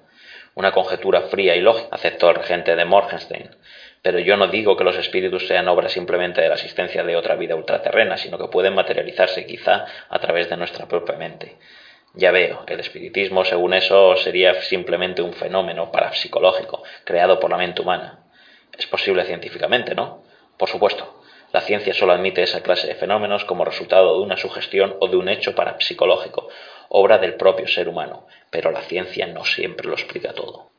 Una 0.55 0.71
conjetura 0.71 1.23
fría 1.23 1.55
y 1.55 1.61
lógica, 1.61 1.89
aceptó 1.91 2.29
el 2.29 2.37
regente 2.37 2.75
de 2.75 2.85
Morgenstein. 2.85 3.49
Pero 4.01 4.19
yo 4.19 4.37
no 4.37 4.47
digo 4.47 4.77
que 4.77 4.85
los 4.85 4.95
espíritus 4.95 5.45
sean 5.45 5.67
obra 5.67 5.89
simplemente 5.89 6.39
de 6.39 6.47
la 6.47 6.55
existencia 6.55 7.03
de 7.03 7.17
otra 7.17 7.35
vida 7.35 7.55
ultraterrena, 7.55 8.15
sino 8.15 8.37
que 8.37 8.47
pueden 8.47 8.75
materializarse 8.75 9.45
quizá 9.45 9.85
a 10.07 10.19
través 10.19 10.49
de 10.49 10.55
nuestra 10.55 10.87
propia 10.87 11.17
mente. 11.17 11.57
Ya 12.13 12.31
veo, 12.31 12.63
el 12.65 12.79
espiritismo, 12.79 13.43
según 13.43 13.73
eso, 13.73 14.15
sería 14.15 14.53
simplemente 14.61 15.21
un 15.21 15.33
fenómeno 15.33 15.91
parapsicológico 15.91 16.81
creado 17.03 17.39
por 17.41 17.51
la 17.51 17.57
mente 17.57 17.81
humana. 17.81 18.26
Es 18.75 18.87
posible 18.87 19.25
científicamente, 19.25 19.93
¿no? 19.93 20.23
Por 20.57 20.69
supuesto, 20.69 21.21
la 21.53 21.61
ciencia 21.61 21.93
solo 21.93 22.13
admite 22.13 22.43
esa 22.43 22.61
clase 22.61 22.87
de 22.87 22.95
fenómenos 22.95 23.45
como 23.45 23.63
resultado 23.63 24.17
de 24.17 24.23
una 24.23 24.37
sugestión 24.37 24.95
o 24.99 25.07
de 25.07 25.17
un 25.17 25.29
hecho 25.29 25.55
parapsicológico, 25.55 26.49
obra 26.89 27.17
del 27.17 27.35
propio 27.35 27.67
ser 27.67 27.87
humano, 27.87 28.27
pero 28.49 28.71
la 28.71 28.81
ciencia 28.81 29.27
no 29.27 29.45
siempre 29.45 29.87
lo 29.87 29.93
explica 29.93 30.33
todo. 30.33 30.69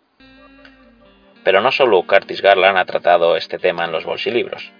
Pero 1.44 1.60
no 1.60 1.72
solo 1.72 2.02
Curtis 2.06 2.42
Garland 2.42 2.78
ha 2.78 2.84
tratado 2.84 3.36
este 3.36 3.58
tema 3.58 3.84
en 3.84 3.92
los 3.92 4.04
bolsilibros. 4.04 4.70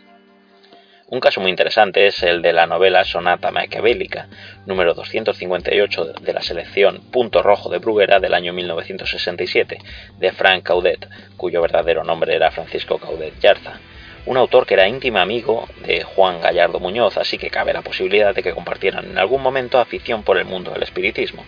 Un 1.10 1.20
caso 1.20 1.40
muy 1.40 1.48
interesante 1.48 2.06
es 2.06 2.22
el 2.22 2.42
de 2.42 2.52
la 2.52 2.66
novela 2.66 3.02
Sonata 3.02 3.50
Maquiavélica, 3.50 4.28
número 4.66 4.92
258 4.92 6.04
de 6.20 6.32
la 6.34 6.42
selección 6.42 7.00
Punto 7.10 7.42
Rojo 7.42 7.70
de 7.70 7.78
Bruguera 7.78 8.20
del 8.20 8.34
año 8.34 8.52
1967, 8.52 9.78
de 10.18 10.32
Frank 10.32 10.64
Caudet, 10.64 11.08
cuyo 11.38 11.62
verdadero 11.62 12.04
nombre 12.04 12.34
era 12.34 12.50
Francisco 12.50 12.98
Caudet 12.98 13.40
Yarza 13.40 13.80
un 14.28 14.36
autor 14.36 14.66
que 14.66 14.74
era 14.74 14.86
íntimo 14.86 15.18
amigo 15.20 15.66
de 15.86 16.02
Juan 16.02 16.42
Gallardo 16.42 16.80
Muñoz, 16.80 17.16
así 17.16 17.38
que 17.38 17.48
cabe 17.48 17.72
la 17.72 17.80
posibilidad 17.80 18.34
de 18.34 18.42
que 18.42 18.52
compartieran 18.52 19.06
en 19.06 19.16
algún 19.16 19.40
momento 19.40 19.78
afición 19.78 20.22
por 20.22 20.36
el 20.36 20.44
mundo 20.44 20.70
del 20.70 20.82
espiritismo. 20.82 21.46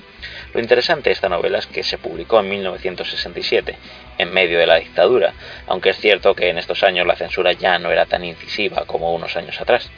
Lo 0.52 0.61
interesante 0.61 1.11
de 1.11 1.14
esta 1.14 1.28
novela 1.28 1.59
es 1.59 1.66
que 1.66 1.85
se 1.85 1.99
publicó 1.99 2.40
en 2.40 2.49
1967, 2.49 3.76
en 4.19 4.33
medio 4.33 4.59
de 4.59 4.66
la 4.66 4.76
dictadura, 4.76 5.33
aunque 5.69 5.90
es 5.90 5.99
cierto 5.99 6.35
que 6.35 6.49
en 6.49 6.59
estos 6.59 6.83
años 6.83 7.07
la 7.07 7.16
censura 7.16 7.52
ya 7.52 7.78
no 7.78 7.92
era 7.92 8.07
tan 8.07 8.25
incisiva 8.25 8.85
como 8.85 9.14
unos 9.14 9.37
años 9.37 9.61
atrás. 9.61 9.90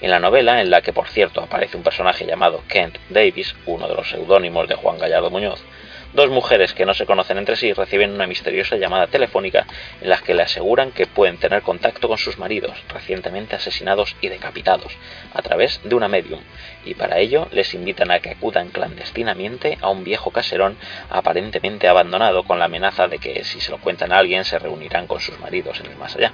En 0.00 0.10
la 0.10 0.20
novela, 0.20 0.60
en 0.60 0.70
la 0.70 0.82
que 0.82 0.92
por 0.92 1.08
cierto 1.08 1.40
aparece 1.40 1.76
un 1.76 1.82
personaje 1.82 2.24
llamado 2.24 2.62
Kent 2.68 2.98
Davis, 3.08 3.56
uno 3.66 3.88
de 3.88 3.94
los 3.94 4.08
seudónimos 4.08 4.68
de 4.68 4.76
Juan 4.76 4.98
Gallardo 4.98 5.30
Muñoz, 5.30 5.64
Dos 6.12 6.30
mujeres 6.30 6.72
que 6.72 6.86
no 6.86 6.94
se 6.94 7.04
conocen 7.04 7.38
entre 7.38 7.56
sí 7.56 7.72
reciben 7.72 8.12
una 8.12 8.26
misteriosa 8.26 8.76
llamada 8.76 9.06
telefónica 9.06 9.66
en 10.00 10.08
la 10.08 10.18
que 10.18 10.34
le 10.34 10.42
aseguran 10.42 10.92
que 10.92 11.06
pueden 11.06 11.38
tener 11.38 11.62
contacto 11.62 12.08
con 12.08 12.16
sus 12.16 12.38
maridos, 12.38 12.82
recientemente 12.88 13.56
asesinados 13.56 14.16
y 14.20 14.28
decapitados, 14.28 14.96
a 15.34 15.42
través 15.42 15.80
de 15.84 15.94
una 15.94 16.08
medium, 16.08 16.40
y 16.84 16.94
para 16.94 17.18
ello 17.18 17.48
les 17.52 17.74
invitan 17.74 18.10
a 18.10 18.20
que 18.20 18.30
acudan 18.30 18.68
clandestinamente 18.68 19.78
a 19.80 19.90
un 19.90 20.04
viejo 20.04 20.30
caserón 20.30 20.76
aparentemente 21.10 21.88
abandonado 21.88 22.44
con 22.44 22.58
la 22.58 22.66
amenaza 22.66 23.08
de 23.08 23.18
que 23.18 23.44
si 23.44 23.60
se 23.60 23.70
lo 23.70 23.78
cuentan 23.78 24.12
a 24.12 24.18
alguien 24.18 24.44
se 24.44 24.58
reunirán 24.58 25.06
con 25.06 25.20
sus 25.20 25.38
maridos 25.40 25.80
en 25.80 25.86
el 25.86 25.96
más 25.96 26.16
allá 26.16 26.32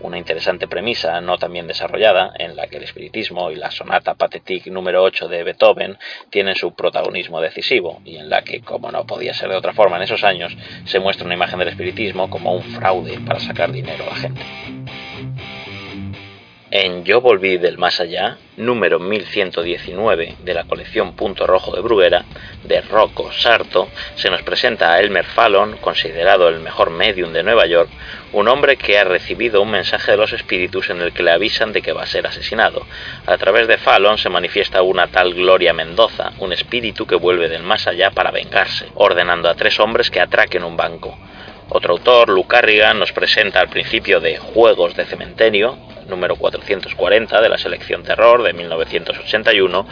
una 0.00 0.18
interesante 0.18 0.68
premisa 0.68 1.20
no 1.20 1.38
tan 1.38 1.52
bien 1.52 1.66
desarrollada, 1.66 2.32
en 2.38 2.56
la 2.56 2.66
que 2.66 2.76
el 2.76 2.84
espiritismo 2.84 3.50
y 3.50 3.56
la 3.56 3.70
sonata 3.70 4.14
patétique 4.14 4.70
número 4.70 5.02
8 5.02 5.28
de 5.28 5.42
Beethoven 5.42 5.98
tienen 6.30 6.54
su 6.54 6.74
protagonismo 6.74 7.40
decisivo, 7.40 8.00
y 8.04 8.16
en 8.16 8.28
la 8.28 8.42
que, 8.42 8.60
como 8.60 8.90
no 8.90 9.06
podía 9.06 9.34
ser 9.34 9.50
de 9.50 9.56
otra 9.56 9.72
forma 9.72 9.96
en 9.96 10.02
esos 10.02 10.24
años, 10.24 10.56
se 10.84 10.98
muestra 10.98 11.24
una 11.24 11.34
imagen 11.34 11.58
del 11.58 11.68
espiritismo 11.68 12.28
como 12.30 12.54
un 12.54 12.62
fraude 12.62 13.18
para 13.20 13.40
sacar 13.40 13.72
dinero 13.72 14.04
a 14.04 14.08
la 14.08 14.16
gente. 14.16 14.42
En 16.78 17.04
Yo 17.04 17.20
volví 17.20 17.58
del 17.58 17.78
más 17.78 18.00
allá, 18.00 18.38
número 18.56 18.98
1119 18.98 20.34
de 20.42 20.52
la 20.52 20.64
colección 20.64 21.14
Punto 21.14 21.46
Rojo 21.46 21.74
de 21.74 21.80
Bruguera, 21.80 22.24
de 22.64 22.80
Rocco 22.80 23.30
Sarto, 23.32 23.88
se 24.16 24.28
nos 24.30 24.42
presenta 24.42 24.92
a 24.92 24.98
Elmer 24.98 25.24
Fallon, 25.24 25.76
considerado 25.76 26.48
el 26.48 26.58
mejor 26.58 26.90
medium 26.90 27.32
de 27.32 27.44
Nueva 27.44 27.66
York, 27.66 27.88
un 28.36 28.48
hombre 28.48 28.76
que 28.76 28.98
ha 28.98 29.04
recibido 29.04 29.62
un 29.62 29.70
mensaje 29.70 30.10
de 30.10 30.18
los 30.18 30.34
espíritus 30.34 30.90
en 30.90 31.00
el 31.00 31.14
que 31.14 31.22
le 31.22 31.30
avisan 31.30 31.72
de 31.72 31.80
que 31.80 31.94
va 31.94 32.02
a 32.02 32.06
ser 32.06 32.26
asesinado. 32.26 32.86
A 33.24 33.38
través 33.38 33.66
de 33.66 33.78
Fallon 33.78 34.18
se 34.18 34.28
manifiesta 34.28 34.82
una 34.82 35.06
tal 35.06 35.32
Gloria 35.32 35.72
Mendoza, 35.72 36.32
un 36.40 36.52
espíritu 36.52 37.06
que 37.06 37.14
vuelve 37.14 37.48
del 37.48 37.62
más 37.62 37.86
allá 37.86 38.10
para 38.10 38.30
vengarse, 38.30 38.88
ordenando 38.94 39.48
a 39.48 39.54
tres 39.54 39.80
hombres 39.80 40.10
que 40.10 40.20
atraquen 40.20 40.64
un 40.64 40.76
banco. 40.76 41.16
Otro 41.68 41.94
autor, 41.94 42.28
Luke 42.28 42.48
Carrigan, 42.48 43.00
nos 43.00 43.10
presenta 43.10 43.60
al 43.60 43.68
principio 43.68 44.20
de 44.20 44.38
Juegos 44.38 44.94
de 44.94 45.04
Cementerio, 45.04 45.76
número 46.06 46.36
440 46.36 47.40
de 47.40 47.48
la 47.48 47.58
selección 47.58 48.04
Terror 48.04 48.44
de 48.44 48.52
1981, 48.52 49.86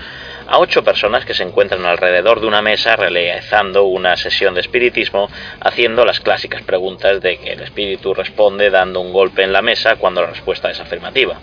a 0.47 0.59
ocho 0.61 0.85
personas 0.85 1.25
que 1.25 1.35
se 1.35 1.43
encuentran 1.43 1.85
alrededor 1.85 2.41
de 2.41 2.47
una 2.47 2.63
mesa 2.63 2.95
realizando 2.95 3.87
una 3.87 4.17
sesión 4.17 4.55
de 4.55 4.61
espiritismo, 4.61 5.29
haciendo 5.61 6.05
las 6.05 6.21
clásicas 6.21 6.63
preguntas 6.63 7.21
de 7.21 7.39
que 7.39 7.55
el 7.55 7.63
espíritu 7.63 8.15
responde 8.15 8.71
dando 8.71 9.01
un 9.01 9.13
golpe 9.13 9.43
en 9.43 9.53
la 9.53 9.61
mesa 9.61 9.97
cuando 9.97 10.21
la 10.21 10.29
respuesta 10.29 10.71
es 10.71 10.79
afirmativa. 10.79 11.41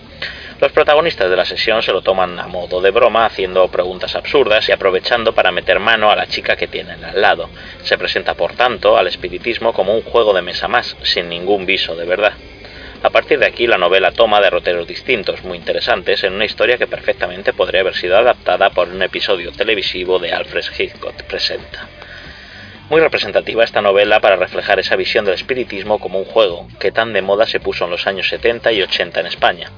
Los 0.62 0.74
protagonistas 0.74 1.28
de 1.28 1.36
la 1.36 1.44
sesión 1.44 1.82
se 1.82 1.92
lo 1.92 2.04
toman 2.04 2.40
a 2.40 2.46
modo 2.46 2.82
de 2.82 2.92
broma, 2.92 3.26
haciendo 3.26 3.68
preguntas 3.70 4.16
absurdas 4.16 4.70
y 4.70 4.72
aprovechando 4.72 5.34
para 5.34 5.52
meter 5.52 5.80
mano 5.80 6.12
a 6.12 6.16
la 6.16 6.28
chica 6.28 6.56
que 6.56 6.68
tienen 6.68 7.04
al 7.04 7.20
lado. 7.20 7.50
Se 7.82 7.98
presenta, 7.98 8.36
por 8.36 8.54
tanto, 8.54 8.96
al 8.96 9.08
espiritismo 9.08 9.74
como 9.74 9.96
un 9.96 10.04
juego 10.04 10.36
de 10.36 10.44
mesa 10.44 10.68
más, 10.68 10.96
sin 11.02 11.30
ningún 11.30 11.66
viso 11.66 11.96
de 11.96 12.06
verdad. 12.06 12.34
A 13.02 13.10
partir 13.10 13.40
de 13.40 13.48
aquí 13.48 13.66
la 13.66 13.80
novela 13.80 14.12
toma 14.12 14.40
derroteros 14.40 14.88
distintos, 14.88 15.44
muy 15.44 15.58
interesantes, 15.58 16.24
en 16.24 16.34
una 16.34 16.46
historia 16.46 16.78
que 16.78 16.86
perfectamente 16.86 17.54
podría 17.54 17.82
haber 17.82 17.96
sido 17.96 18.16
adaptada 18.16 18.70
por 18.70 18.88
un 18.88 19.02
episodio 19.02 19.52
televisivo 19.52 20.20
de 20.20 20.32
Alfred 20.32 20.66
Hitchcock 20.78 21.24
Presenta. 21.24 21.88
Muy 22.88 23.02
representativa 23.02 23.64
esta 23.64 23.82
novela 23.82 24.20
para 24.20 24.36
reflejar 24.36 24.80
esa 24.80 24.96
visión 24.96 25.26
del 25.26 25.34
espiritismo 25.34 25.98
como 25.98 26.20
un 26.20 26.26
juego, 26.26 26.68
que 26.80 26.92
tan 26.92 27.14
de 27.14 27.24
moda 27.24 27.48
se 27.48 27.60
puso 27.60 27.86
en 27.86 27.90
los 27.90 28.06
años 28.06 28.28
70 28.28 28.72
y 28.74 28.84
80 28.84 29.22
en 29.22 29.26
España. 29.26 29.72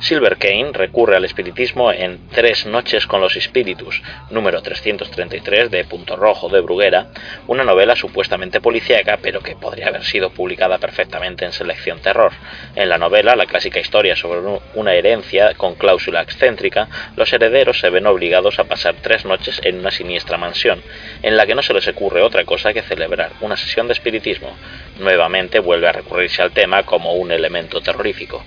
Silver 0.00 0.36
Kane 0.36 0.70
recurre 0.72 1.16
al 1.16 1.24
espiritismo 1.24 1.92
en 1.92 2.28
Tres 2.28 2.66
noches 2.66 3.04
con 3.06 3.20
los 3.20 3.34
espíritus, 3.34 4.00
número 4.30 4.62
333 4.62 5.72
de 5.72 5.84
Punto 5.84 6.14
Rojo 6.14 6.48
de 6.48 6.60
Bruguera, 6.60 7.08
una 7.48 7.64
novela 7.64 7.96
supuestamente 7.96 8.60
policíaca, 8.60 9.18
pero 9.20 9.40
que 9.40 9.56
podría 9.56 9.88
haber 9.88 10.04
sido 10.04 10.30
publicada 10.30 10.78
perfectamente 10.78 11.44
en 11.44 11.52
Selección 11.52 11.98
Terror. 11.98 12.32
En 12.76 12.88
la 12.88 12.96
novela, 12.96 13.34
la 13.34 13.46
clásica 13.46 13.80
historia 13.80 14.14
sobre 14.14 14.40
una 14.74 14.94
herencia 14.94 15.54
con 15.54 15.74
cláusula 15.74 16.22
excéntrica, 16.22 16.88
los 17.16 17.32
herederos 17.32 17.80
se 17.80 17.90
ven 17.90 18.06
obligados 18.06 18.60
a 18.60 18.64
pasar 18.64 18.94
tres 19.02 19.24
noches 19.24 19.60
en 19.64 19.80
una 19.80 19.90
siniestra 19.90 20.38
mansión, 20.38 20.80
en 21.22 21.36
la 21.36 21.44
que 21.44 21.56
no 21.56 21.62
se 21.62 21.74
les 21.74 21.88
ocurre 21.88 22.22
otra 22.22 22.44
cosa 22.44 22.72
que 22.72 22.82
celebrar 22.82 23.32
una 23.40 23.56
sesión 23.56 23.88
de 23.88 23.94
espiritismo. 23.94 24.56
Nuevamente 25.00 25.58
vuelve 25.58 25.88
a 25.88 25.92
recurrirse 25.92 26.40
al 26.40 26.52
tema 26.52 26.84
como 26.84 27.14
un 27.14 27.32
elemento 27.32 27.80
terrorífico. 27.80 28.44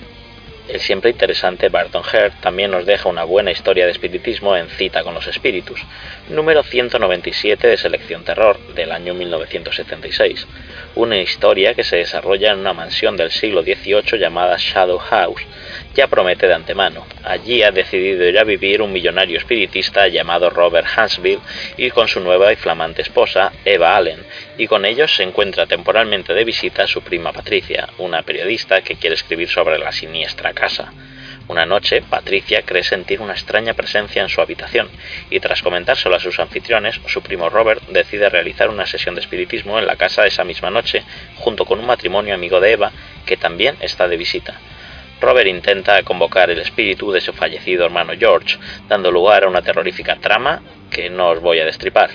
El 0.71 0.79
siempre 0.79 1.11
interesante 1.11 1.67
Barton 1.67 2.01
Hare 2.01 2.31
también 2.39 2.71
nos 2.71 2.85
deja 2.85 3.09
una 3.09 3.25
buena 3.25 3.51
historia 3.51 3.83
de 3.83 3.91
espiritismo 3.91 4.55
en 4.55 4.69
Cita 4.69 5.03
con 5.03 5.13
los 5.13 5.27
Espíritus, 5.27 5.81
número 6.29 6.63
197 6.63 7.67
de 7.67 7.75
Selección 7.75 8.23
Terror 8.23 8.57
del 8.73 8.93
año 8.93 9.13
1976, 9.13 10.47
una 10.95 11.17
historia 11.17 11.73
que 11.73 11.83
se 11.83 11.97
desarrolla 11.97 12.51
en 12.51 12.59
una 12.59 12.73
mansión 12.73 13.15
del 13.17 13.31
siglo 13.31 13.63
XVIII 13.63 14.19
llamada 14.19 14.57
Shadow 14.57 14.97
House, 14.97 15.45
ya 15.95 16.07
promete 16.07 16.47
de 16.47 16.53
antemano. 16.53 17.05
Allí 17.23 17.63
ha 17.63 17.71
decidido 17.71 18.25
ir 18.25 18.37
a 18.37 18.43
vivir 18.43 18.81
un 18.81 18.91
millonario 18.91 19.37
espiritista 19.37 20.07
llamado 20.07 20.49
Robert 20.49 20.87
Hansville 20.95 21.41
y 21.77 21.89
con 21.91 22.07
su 22.07 22.19
nueva 22.19 22.51
y 22.51 22.55
flamante 22.55 23.01
esposa, 23.01 23.51
Eva 23.65 23.95
Allen, 23.95 24.23
y 24.57 24.67
con 24.67 24.85
ellos 24.85 25.15
se 25.15 25.23
encuentra 25.23 25.65
temporalmente 25.65 26.33
de 26.33 26.43
visita 26.43 26.87
su 26.87 27.01
prima 27.01 27.31
Patricia, 27.31 27.89
una 27.97 28.21
periodista 28.23 28.81
que 28.81 28.95
quiere 28.95 29.15
escribir 29.15 29.49
sobre 29.49 29.77
la 29.77 29.91
siniestra 29.91 30.53
casa. 30.53 30.91
Una 31.51 31.65
noche, 31.65 32.01
Patricia 32.01 32.61
cree 32.61 32.81
sentir 32.81 33.19
una 33.19 33.33
extraña 33.33 33.73
presencia 33.73 34.21
en 34.21 34.29
su 34.29 34.39
habitación 34.39 34.87
y 35.29 35.41
tras 35.41 35.61
comentárselo 35.61 36.15
a 36.15 36.19
sus 36.21 36.39
anfitriones, 36.39 37.01
su 37.07 37.21
primo 37.21 37.49
Robert 37.49 37.83
decide 37.89 38.29
realizar 38.29 38.69
una 38.69 38.85
sesión 38.85 39.15
de 39.15 39.21
espiritismo 39.21 39.77
en 39.77 39.85
la 39.85 39.97
casa 39.97 40.25
esa 40.25 40.45
misma 40.45 40.69
noche, 40.69 41.03
junto 41.35 41.65
con 41.65 41.79
un 41.79 41.87
matrimonio 41.87 42.33
amigo 42.33 42.61
de 42.61 42.71
Eva 42.71 42.93
que 43.25 43.35
también 43.35 43.75
está 43.81 44.07
de 44.07 44.15
visita. 44.15 44.61
Robert 45.19 45.49
intenta 45.49 46.01
convocar 46.03 46.49
el 46.49 46.59
espíritu 46.59 47.11
de 47.11 47.19
su 47.19 47.33
fallecido 47.33 47.83
hermano 47.83 48.13
George, 48.17 48.57
dando 48.87 49.11
lugar 49.11 49.43
a 49.43 49.49
una 49.49 49.61
terrorífica 49.61 50.15
trama 50.21 50.61
que 50.89 51.09
no 51.09 51.31
os 51.31 51.41
voy 51.41 51.59
a 51.59 51.65
destripar. 51.65 52.11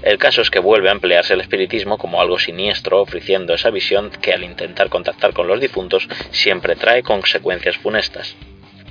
El 0.00 0.16
caso 0.16 0.40
es 0.40 0.50
que 0.50 0.58
vuelve 0.58 0.88
a 0.88 0.92
emplearse 0.92 1.34
el 1.34 1.42
espiritismo 1.42 1.98
como 1.98 2.18
algo 2.18 2.38
siniestro, 2.38 3.02
ofreciendo 3.02 3.52
esa 3.52 3.68
visión 3.68 4.10
que 4.22 4.32
al 4.32 4.42
intentar 4.42 4.88
contactar 4.88 5.34
con 5.34 5.48
los 5.48 5.60
difuntos 5.60 6.08
siempre 6.30 6.76
trae 6.76 7.02
consecuencias 7.02 7.76
funestas. 7.76 8.34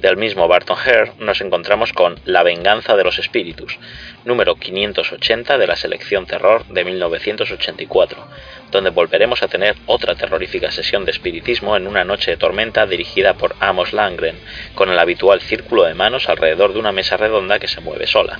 Del 0.01 0.15
mismo 0.15 0.47
Barton 0.47 0.77
Hare 0.77 1.11
nos 1.19 1.41
encontramos 1.41 1.91
con 1.91 2.17
La 2.23 2.41
venganza 2.41 2.95
de 2.95 3.03
los 3.03 3.19
espíritus, 3.19 3.77
número 4.23 4.55
580 4.55 5.57
de 5.57 5.67
la 5.67 5.75
selección 5.75 6.25
Terror 6.25 6.65
de 6.67 6.85
1984, 6.85 8.25
donde 8.71 8.91
volveremos 8.91 9.43
a 9.43 9.49
tener 9.49 9.75
otra 9.87 10.15
terrorífica 10.15 10.71
sesión 10.71 11.03
de 11.03 11.11
espiritismo 11.11 11.75
en 11.75 11.85
una 11.85 12.05
noche 12.05 12.31
de 12.31 12.37
tormenta 12.37 12.85
dirigida 12.85 13.33
por 13.33 13.57
Amos 13.59 13.91
Langren, 13.91 14.37
con 14.73 14.89
el 14.89 14.97
habitual 14.97 15.41
círculo 15.41 15.83
de 15.83 15.95
manos 15.95 16.29
alrededor 16.29 16.71
de 16.71 16.79
una 16.79 16.93
mesa 16.93 17.17
redonda 17.17 17.59
que 17.59 17.67
se 17.67 17.81
mueve 17.81 18.07
sola. 18.07 18.39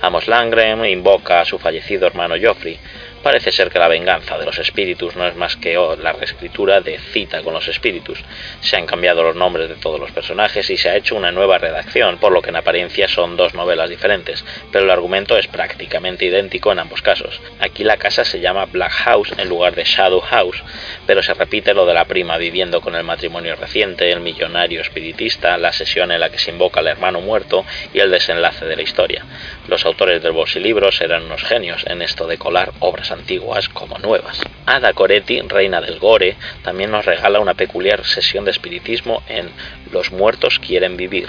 Amos 0.00 0.26
Langren 0.26 0.84
invoca 0.86 1.40
a 1.40 1.44
su 1.44 1.60
fallecido 1.60 2.08
hermano 2.08 2.34
Geoffrey, 2.34 2.80
Parece 3.26 3.50
ser 3.50 3.70
que 3.70 3.80
la 3.80 3.88
venganza 3.88 4.38
de 4.38 4.44
los 4.44 4.56
espíritus 4.56 5.16
no 5.16 5.26
es 5.26 5.34
más 5.34 5.56
que 5.56 5.74
la 6.00 6.12
reescritura 6.12 6.80
de 6.80 6.96
Cita 6.96 7.42
con 7.42 7.54
los 7.54 7.66
espíritus. 7.66 8.20
Se 8.60 8.76
han 8.76 8.86
cambiado 8.86 9.24
los 9.24 9.34
nombres 9.34 9.68
de 9.68 9.74
todos 9.74 9.98
los 9.98 10.12
personajes 10.12 10.70
y 10.70 10.76
se 10.76 10.90
ha 10.90 10.94
hecho 10.94 11.16
una 11.16 11.32
nueva 11.32 11.58
redacción, 11.58 12.18
por 12.18 12.30
lo 12.30 12.40
que 12.40 12.50
en 12.50 12.56
apariencia 12.56 13.08
son 13.08 13.36
dos 13.36 13.52
novelas 13.52 13.90
diferentes, 13.90 14.44
pero 14.70 14.84
el 14.84 14.92
argumento 14.92 15.36
es 15.36 15.48
prácticamente 15.48 16.24
idéntico 16.24 16.70
en 16.70 16.78
ambos 16.78 17.02
casos. 17.02 17.40
Aquí 17.58 17.82
la 17.82 17.96
casa 17.96 18.24
se 18.24 18.38
llama 18.38 18.66
Black 18.66 18.92
House 18.92 19.32
en 19.36 19.48
lugar 19.48 19.74
de 19.74 19.82
Shadow 19.82 20.20
House, 20.20 20.62
pero 21.04 21.20
se 21.20 21.34
repite 21.34 21.74
lo 21.74 21.84
de 21.84 21.94
la 21.94 22.04
prima 22.04 22.38
viviendo 22.38 22.80
con 22.80 22.94
el 22.94 23.02
matrimonio 23.02 23.56
reciente, 23.56 24.12
el 24.12 24.20
millonario 24.20 24.82
espiritista, 24.82 25.58
la 25.58 25.72
sesión 25.72 26.12
en 26.12 26.20
la 26.20 26.30
que 26.30 26.38
se 26.38 26.52
invoca 26.52 26.78
al 26.78 26.86
hermano 26.86 27.20
muerto 27.20 27.64
y 27.92 27.98
el 27.98 28.12
desenlace 28.12 28.66
de 28.66 28.76
la 28.76 28.82
historia. 28.82 29.24
Los 29.66 29.84
autores 29.84 30.22
del 30.22 30.30
bolsilibros 30.30 31.00
eran 31.00 31.24
unos 31.24 31.42
genios 31.42 31.84
en 31.88 32.02
esto 32.02 32.28
de 32.28 32.38
colar 32.38 32.70
obras 32.78 33.15
antiguas 33.16 33.68
como 33.68 33.98
nuevas. 33.98 34.40
Ada 34.66 34.92
Coretti, 34.92 35.40
reina 35.40 35.80
del 35.80 35.98
gore, 35.98 36.36
también 36.62 36.90
nos 36.90 37.04
regala 37.04 37.40
una 37.40 37.54
peculiar 37.54 38.04
sesión 38.04 38.44
de 38.44 38.50
espiritismo 38.50 39.22
en 39.28 39.50
Los 39.92 40.12
muertos 40.12 40.58
quieren 40.58 40.96
vivir, 40.96 41.28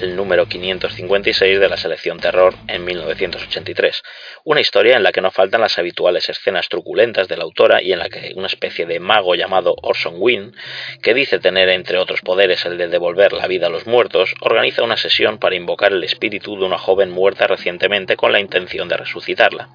el 0.00 0.16
número 0.16 0.46
556 0.46 1.60
de 1.60 1.68
la 1.68 1.76
selección 1.76 2.18
Terror 2.18 2.54
en 2.68 2.84
1983. 2.84 4.02
Una 4.44 4.60
historia 4.60 4.96
en 4.96 5.02
la 5.02 5.12
que 5.12 5.20
no 5.20 5.30
faltan 5.30 5.60
las 5.60 5.78
habituales 5.78 6.28
escenas 6.28 6.68
truculentas 6.68 7.28
de 7.28 7.36
la 7.36 7.44
autora 7.44 7.82
y 7.82 7.92
en 7.92 7.98
la 7.98 8.08
que 8.08 8.32
una 8.34 8.46
especie 8.46 8.86
de 8.86 9.00
mago 9.00 9.34
llamado 9.34 9.74
Orson 9.82 10.14
Wynn, 10.18 10.54
que 11.02 11.14
dice 11.14 11.38
tener 11.38 11.68
entre 11.68 11.98
otros 11.98 12.20
poderes 12.20 12.64
el 12.64 12.78
de 12.78 12.88
devolver 12.88 13.32
la 13.32 13.46
vida 13.46 13.66
a 13.66 13.70
los 13.70 13.86
muertos, 13.86 14.34
organiza 14.40 14.82
una 14.82 14.96
sesión 14.96 15.38
para 15.38 15.56
invocar 15.56 15.92
el 15.92 16.04
espíritu 16.04 16.58
de 16.58 16.64
una 16.64 16.78
joven 16.78 17.10
muerta 17.10 17.46
recientemente 17.46 18.16
con 18.16 18.32
la 18.32 18.40
intención 18.40 18.88
de 18.88 18.96
resucitarla. 18.96 19.68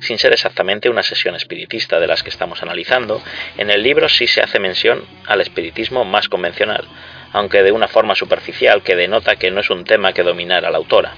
Sin 0.00 0.18
ser 0.18 0.32
exactamente 0.32 0.90
una 0.90 1.02
sesión 1.02 1.34
espiritista 1.34 2.00
de 2.00 2.06
las 2.06 2.22
que 2.22 2.30
estamos 2.30 2.62
analizando, 2.62 3.22
en 3.56 3.70
el 3.70 3.82
libro 3.82 4.08
sí 4.08 4.26
se 4.26 4.42
hace 4.42 4.58
mención 4.58 5.04
al 5.26 5.40
espiritismo 5.40 6.04
más 6.04 6.28
convencional, 6.28 6.86
aunque 7.32 7.62
de 7.62 7.72
una 7.72 7.88
forma 7.88 8.14
superficial 8.14 8.82
que 8.82 8.96
denota 8.96 9.36
que 9.36 9.50
no 9.50 9.60
es 9.60 9.70
un 9.70 9.84
tema 9.84 10.12
que 10.12 10.22
dominara 10.22 10.70
la 10.70 10.78
autora. 10.78 11.14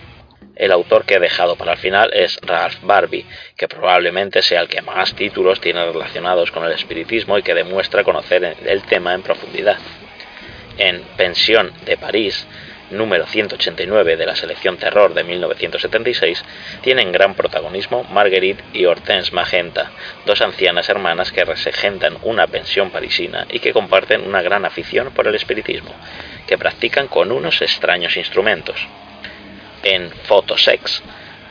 El 0.57 0.71
autor 0.71 1.05
que 1.05 1.15
he 1.15 1.21
dejado 1.21 1.57
para 1.57 1.73
el 1.73 1.79
final 1.79 2.11
es 2.13 2.39
Ralph 2.43 2.79
Barbie, 2.83 3.27
que 3.57 3.67
probablemente 3.67 4.41
sea 4.41 4.61
el 4.61 4.69
que 4.69 4.83
más 4.83 5.15
títulos 5.15 5.61
tiene 5.61 5.85
relacionados 5.85 6.53
con 6.53 6.65
el 6.65 6.73
espiritismo 6.73 7.37
y 7.37 7.43
que 7.43 7.55
demuestra 7.55 8.05
conocer 8.05 8.57
el 8.65 8.83
tema 8.83 9.15
en 9.15 9.23
profundidad. 9.23 9.79
En 10.79 11.03
Pensión 11.17 11.73
de 11.85 11.97
París, 11.97 12.47
número 12.91 13.27
189 13.27 14.17
de 14.17 14.27
la 14.27 14.37
selección 14.37 14.77
Terror 14.77 15.15
de 15.15 15.25
1976, 15.25 16.45
tienen 16.83 17.13
gran 17.13 17.35
protagonismo 17.35 18.05
Marguerite 18.05 18.65
y 18.73 18.85
Hortense 18.85 19.33
Magenta, 19.33 19.91
dos 20.27 20.41
ancianas 20.41 20.89
hermanas 20.89 21.33
que 21.33 21.45
regentan 21.45 22.19
una 22.23 22.47
pensión 22.47 22.91
parisina 22.91 23.47
y 23.51 23.59
que 23.59 23.73
comparten 23.73 24.27
una 24.27 24.43
gran 24.43 24.65
afición 24.65 25.11
por 25.13 25.27
el 25.27 25.35
espiritismo, 25.35 25.95
que 26.47 26.59
practican 26.59 27.09
con 27.09 27.33
unos 27.33 27.63
extraños 27.63 28.17
instrumentos. 28.17 28.77
En 29.83 30.11
Photosex, 30.11 31.03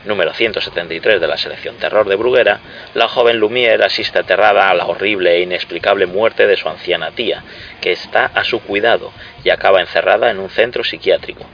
número 0.04 0.32
173 0.32 1.20
de 1.20 1.26
la 1.26 1.36
selección 1.36 1.76
Terror 1.76 2.08
de 2.08 2.16
Bruguera, 2.16 2.60
la 2.94 3.08
joven 3.08 3.38
Lumière 3.38 3.84
asiste 3.84 4.18
aterrada 4.18 4.68
a 4.68 4.74
la 4.74 4.86
horrible 4.86 5.36
e 5.36 5.42
inexplicable 5.42 6.06
muerte 6.06 6.46
de 6.46 6.56
su 6.56 6.68
anciana 6.68 7.10
tía, 7.12 7.42
que 7.80 7.92
está 7.92 8.26
a 8.26 8.44
su 8.44 8.60
cuidado 8.60 9.12
y 9.42 9.50
acaba 9.50 9.80
encerrada 9.80 10.30
en 10.30 10.38
un 10.38 10.50
centro 10.50 10.84
psiquiátrico. 10.84 11.46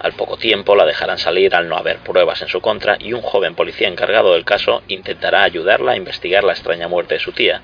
Al 0.00 0.12
poco 0.12 0.36
tiempo 0.36 0.76
la 0.76 0.86
dejarán 0.86 1.18
salir 1.18 1.54
al 1.54 1.68
no 1.68 1.76
haber 1.76 1.98
pruebas 1.98 2.40
en 2.42 2.48
su 2.48 2.60
contra 2.60 2.96
y 3.00 3.12
un 3.12 3.20
joven 3.20 3.56
policía 3.56 3.88
encargado 3.88 4.34
del 4.34 4.44
caso 4.44 4.82
intentará 4.86 5.42
ayudarla 5.42 5.92
a 5.92 5.96
investigar 5.96 6.44
la 6.44 6.52
extraña 6.52 6.86
muerte 6.86 7.14
de 7.14 7.20
su 7.20 7.32
tía, 7.32 7.62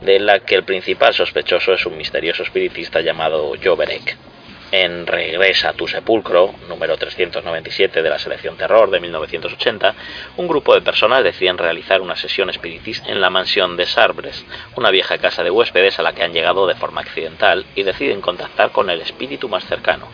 de 0.00 0.18
la 0.18 0.40
que 0.40 0.54
el 0.54 0.64
principal 0.64 1.12
sospechoso 1.12 1.74
es 1.74 1.84
un 1.84 1.98
misterioso 1.98 2.42
espiritista 2.42 3.02
llamado 3.02 3.52
Joverek 3.62 4.16
en 4.82 5.06
Regresa 5.06 5.68
a 5.68 5.72
tu 5.74 5.86
sepulcro, 5.86 6.52
número 6.68 6.96
397 6.96 8.02
de 8.02 8.10
la 8.10 8.18
selección 8.18 8.56
Terror 8.56 8.90
de 8.90 8.98
1980, 8.98 9.94
un 10.36 10.48
grupo 10.48 10.74
de 10.74 10.82
personas 10.82 11.22
deciden 11.22 11.58
realizar 11.58 12.00
una 12.00 12.16
sesión 12.16 12.50
espiritista 12.50 13.12
en 13.12 13.20
la 13.20 13.30
mansión 13.30 13.76
de 13.76 13.86
Sarbres, 13.86 14.44
una 14.74 14.90
vieja 14.90 15.18
casa 15.18 15.44
de 15.44 15.50
huéspedes 15.50 16.00
a 16.00 16.02
la 16.02 16.12
que 16.12 16.24
han 16.24 16.32
llegado 16.32 16.66
de 16.66 16.74
forma 16.74 17.02
accidental 17.02 17.64
y 17.76 17.84
deciden 17.84 18.20
contactar 18.20 18.72
con 18.72 18.90
el 18.90 19.00
espíritu 19.00 19.48
más 19.48 19.64
cercano. 19.64 20.08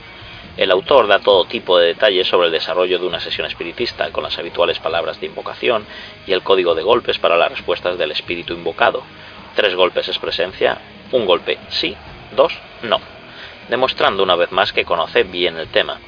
El 0.59 0.71
autor 0.73 1.07
da 1.07 1.21
todo 1.21 1.47
tipo 1.47 1.79
de 1.79 1.87
detalles 1.87 2.29
sobre 2.29 2.49
el 2.49 2.52
desarrollo 2.52 2.99
de 2.99 3.07
una 3.07 3.21
sesión 3.21 3.47
espiritista, 3.47 4.11
con 4.11 4.25
las 4.25 4.38
habituales 4.38 4.79
palabras 4.79 5.19
de 5.21 5.26
invocación 5.26 5.87
y 6.26 6.33
el 6.33 6.43
código 6.43 6.75
de 6.75 6.83
golpes 6.83 7.19
para 7.19 7.38
las 7.38 7.50
respuestas 7.50 7.97
del 7.97 8.11
espíritu 8.11 8.52
invocado. 8.52 9.04
Tres 9.54 9.75
golpes 9.75 10.08
es 10.08 10.19
presencia, 10.19 10.76
un 11.13 11.25
golpe 11.25 11.56
sí, 11.71 11.97
dos 12.37 12.52
no 12.82 13.20
demostrando 13.71 14.23
una 14.23 14.37
vez 14.37 14.52
más 14.52 14.73
que 14.73 14.85
conoce 14.85 15.23
bien 15.23 15.56
el 15.56 15.69
tema. 15.69 15.99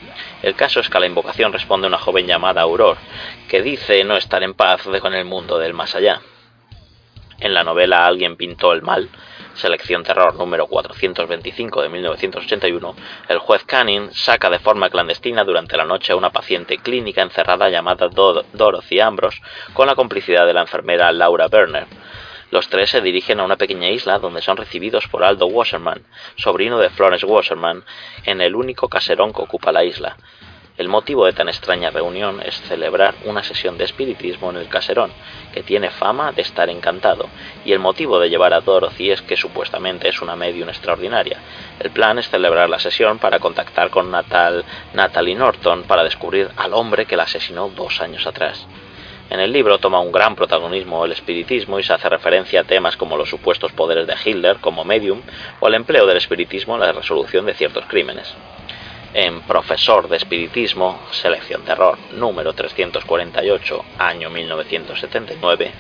El 0.43 0.55
caso 0.55 0.81
es 0.81 0.91
que 0.91 0.97
a 0.97 1.01
la 1.01 1.07
invocación 1.07 1.53
responde 1.53 1.87
una 1.87 1.99
joven 1.99 2.27
llamada 2.27 2.63
Auror, 2.63 2.99
que 3.49 3.63
dice 3.63 4.05
no 4.05 4.17
estar 4.17 4.43
en 4.43 4.55
paz 4.55 4.83
con 5.01 5.15
el 5.15 5.25
mundo 5.25 5.59
del 5.59 5.73
más 5.73 5.95
allá. 5.95 6.21
En 7.39 7.55
la 7.55 7.65
novela 7.65 8.07
Alguien 8.07 8.37
pintó 8.37 8.73
el 8.73 8.83
mal, 8.83 9.09
selección 9.55 10.03
terror 10.03 10.35
número 10.35 10.67
425 10.67 11.83
de 11.83 11.89
1981, 11.89 12.95
el 13.29 13.39
juez 13.39 13.65
Canning 13.65 14.13
saca 14.13 14.49
de 14.51 14.59
forma 14.59 14.91
clandestina 14.91 15.45
durante 15.45 15.77
la 15.77 15.85
noche 15.85 16.13
a 16.13 16.17
una 16.17 16.31
paciente 16.31 16.79
clínica 16.79 17.23
encerrada 17.23 17.69
llamada 17.69 18.09
Dorothy 18.09 19.01
Ambrose 19.01 19.41
con 19.73 19.87
la 19.87 19.95
complicidad 19.95 20.47
de 20.47 20.55
la 20.55 20.63
enfermera 20.63 21.13
Laura 21.13 21.49
Berner, 21.49 21.87
los 22.53 22.69
tres 22.69 22.91
se 22.91 23.01
dirigen 23.01 23.41
a 23.41 23.45
una 23.45 23.57
pequeña 23.57 23.89
isla 23.89 24.19
donde 24.19 24.43
son 24.43 24.59
recibidos 24.59 25.09
por 25.09 25.25
Aldo 25.25 25.47
Wasserman, 25.47 26.05
sobrino 26.37 26.79
de 26.79 26.91
Florence 26.91 27.25
Wasserman, 27.25 27.83
en 28.27 28.43
el 28.43 28.55
único 28.55 28.91
caserón 28.91 29.33
que 29.33 29.41
ocupa 29.41 29.73
la 29.73 29.85
isla. 29.85 30.19
El 30.77 30.91
motivo 30.91 31.25
de 31.25 31.33
tan 31.33 31.49
extraña 31.49 31.89
reunión 31.89 32.43
es 32.45 32.61
celebrar 32.61 33.15
una 33.25 33.43
sesión 33.43 33.79
de 33.79 33.85
espiritismo 33.85 34.51
en 34.51 34.59
el 34.59 34.69
caserón, 34.69 35.11
que 35.55 35.63
tiene 35.63 35.89
fama 35.89 36.33
de 36.33 36.43
estar 36.43 36.69
encantado, 36.69 37.31
y 37.65 37.73
el 37.73 37.79
motivo 37.79 38.19
de 38.19 38.29
llevar 38.29 38.53
a 38.53 38.61
Dorothy 38.61 39.13
es 39.13 39.23
que 39.23 39.39
supuestamente 39.39 40.11
es 40.11 40.21
una 40.21 40.37
medium 40.37 40.69
extraordinaria. 40.69 41.41
El 41.81 41.91
plan 41.91 42.19
es 42.19 42.29
celebrar 42.29 42.69
la 42.69 42.79
sesión 42.79 43.19
para 43.19 43.39
contactar 43.39 43.89
con 43.89 44.11
Natal, 44.11 44.63
Natalie 44.93 45.37
Norton 45.37 45.85
para 45.85 46.05
descubrir 46.05 46.51
al 46.59 46.75
hombre 46.75 47.07
que 47.07 47.17
la 47.17 47.23
asesinó 47.23 47.71
dos 47.71 48.03
años 48.03 48.27
atrás. 48.27 48.67
En 49.33 49.41
el 49.41 49.51
libro 49.51 49.79
toma 49.79 49.99
un 49.99 50.13
gran 50.13 50.37
protagonismo 50.37 51.07
el 51.07 51.13
espiritismo 51.13 51.79
y 51.79 51.83
se 51.83 51.95
hace 51.95 52.07
referencia 52.07 52.61
a 52.61 52.65
temas 52.65 52.99
como 52.99 53.17
los 53.17 53.31
supuestos 53.31 53.73
poderes 53.73 54.07
de 54.07 54.15
Hitler 54.23 54.59
como 54.59 54.85
medium 54.85 55.23
o 55.59 55.69
el 55.69 55.75
empleo 55.75 56.05
del 56.05 56.19
espiritismo 56.19 56.75
en 56.75 56.83
la 56.83 56.93
resolución 56.93 57.47
de 57.47 57.55
ciertos 57.55 57.87
crímenes. 57.87 58.35
En 59.15 59.41
Profesor 59.41 60.07
de 60.11 60.19
Espiritismo, 60.19 61.01
Selección 61.13 61.63
Terror, 61.63 61.97
número 62.13 62.53
348, 62.53 63.83
año 63.97 64.29
1979, 64.29 65.73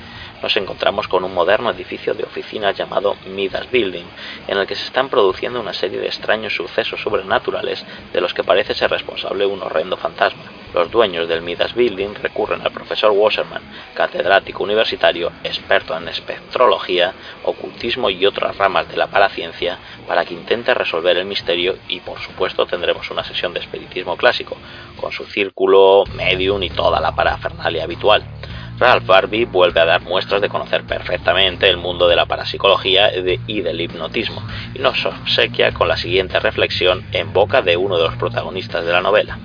nos 0.42 0.56
encontramos 0.56 1.06
con 1.06 1.22
un 1.22 1.34
moderno 1.34 1.68
edificio 1.68 2.14
de 2.14 2.24
oficinas 2.24 2.74
llamado 2.74 3.16
Midas 3.26 3.70
Building, 3.70 4.06
en 4.48 4.56
el 4.56 4.66
que 4.66 4.76
se 4.76 4.86
están 4.86 5.10
produciendo 5.10 5.60
una 5.60 5.74
serie 5.74 6.00
de 6.00 6.06
extraños 6.06 6.56
sucesos 6.56 7.02
sobrenaturales 7.02 7.84
de 8.14 8.20
los 8.22 8.32
que 8.32 8.44
parece 8.44 8.72
ser 8.72 8.90
responsable 8.90 9.44
un 9.44 9.62
horrendo 9.62 9.98
fantasma. 9.98 10.61
Los 10.74 10.90
dueños 10.90 11.28
del 11.28 11.42
Midas 11.42 11.74
Building 11.74 12.14
recurren 12.22 12.62
al 12.62 12.72
profesor 12.72 13.10
Wasserman, 13.10 13.62
catedrático 13.94 14.64
universitario, 14.64 15.30
experto 15.44 15.94
en 15.94 16.08
espectrología, 16.08 17.12
ocultismo 17.44 18.08
y 18.08 18.24
otras 18.24 18.56
ramas 18.56 18.88
de 18.88 18.96
la 18.96 19.08
paraciencia, 19.08 19.78
para 20.08 20.24
que 20.24 20.32
intente 20.32 20.72
resolver 20.72 21.18
el 21.18 21.26
misterio 21.26 21.76
y 21.88 22.00
por 22.00 22.18
supuesto 22.20 22.64
tendremos 22.64 23.10
una 23.10 23.22
sesión 23.22 23.52
de 23.52 23.60
espiritismo 23.60 24.16
clásico, 24.16 24.56
con 24.98 25.12
su 25.12 25.26
círculo, 25.26 26.04
medium 26.14 26.62
y 26.62 26.70
toda 26.70 27.00
la 27.00 27.14
parafernalia 27.14 27.84
habitual. 27.84 28.24
Ralph 28.78 29.06
Barbie 29.06 29.44
vuelve 29.44 29.80
a 29.80 29.84
dar 29.84 30.00
muestras 30.00 30.40
de 30.40 30.48
conocer 30.48 30.84
perfectamente 30.84 31.68
el 31.68 31.76
mundo 31.76 32.08
de 32.08 32.16
la 32.16 32.24
parapsicología 32.24 33.10
y 33.46 33.60
del 33.60 33.80
hipnotismo, 33.80 34.42
y 34.74 34.78
nos 34.78 35.04
obsequia 35.04 35.72
con 35.72 35.86
la 35.86 35.98
siguiente 35.98 36.40
reflexión 36.40 37.04
en 37.12 37.34
boca 37.34 37.60
de 37.60 37.76
uno 37.76 37.98
de 37.98 38.04
los 38.04 38.16
protagonistas 38.16 38.86
de 38.86 38.92
la 38.92 39.02
novela. 39.02 39.38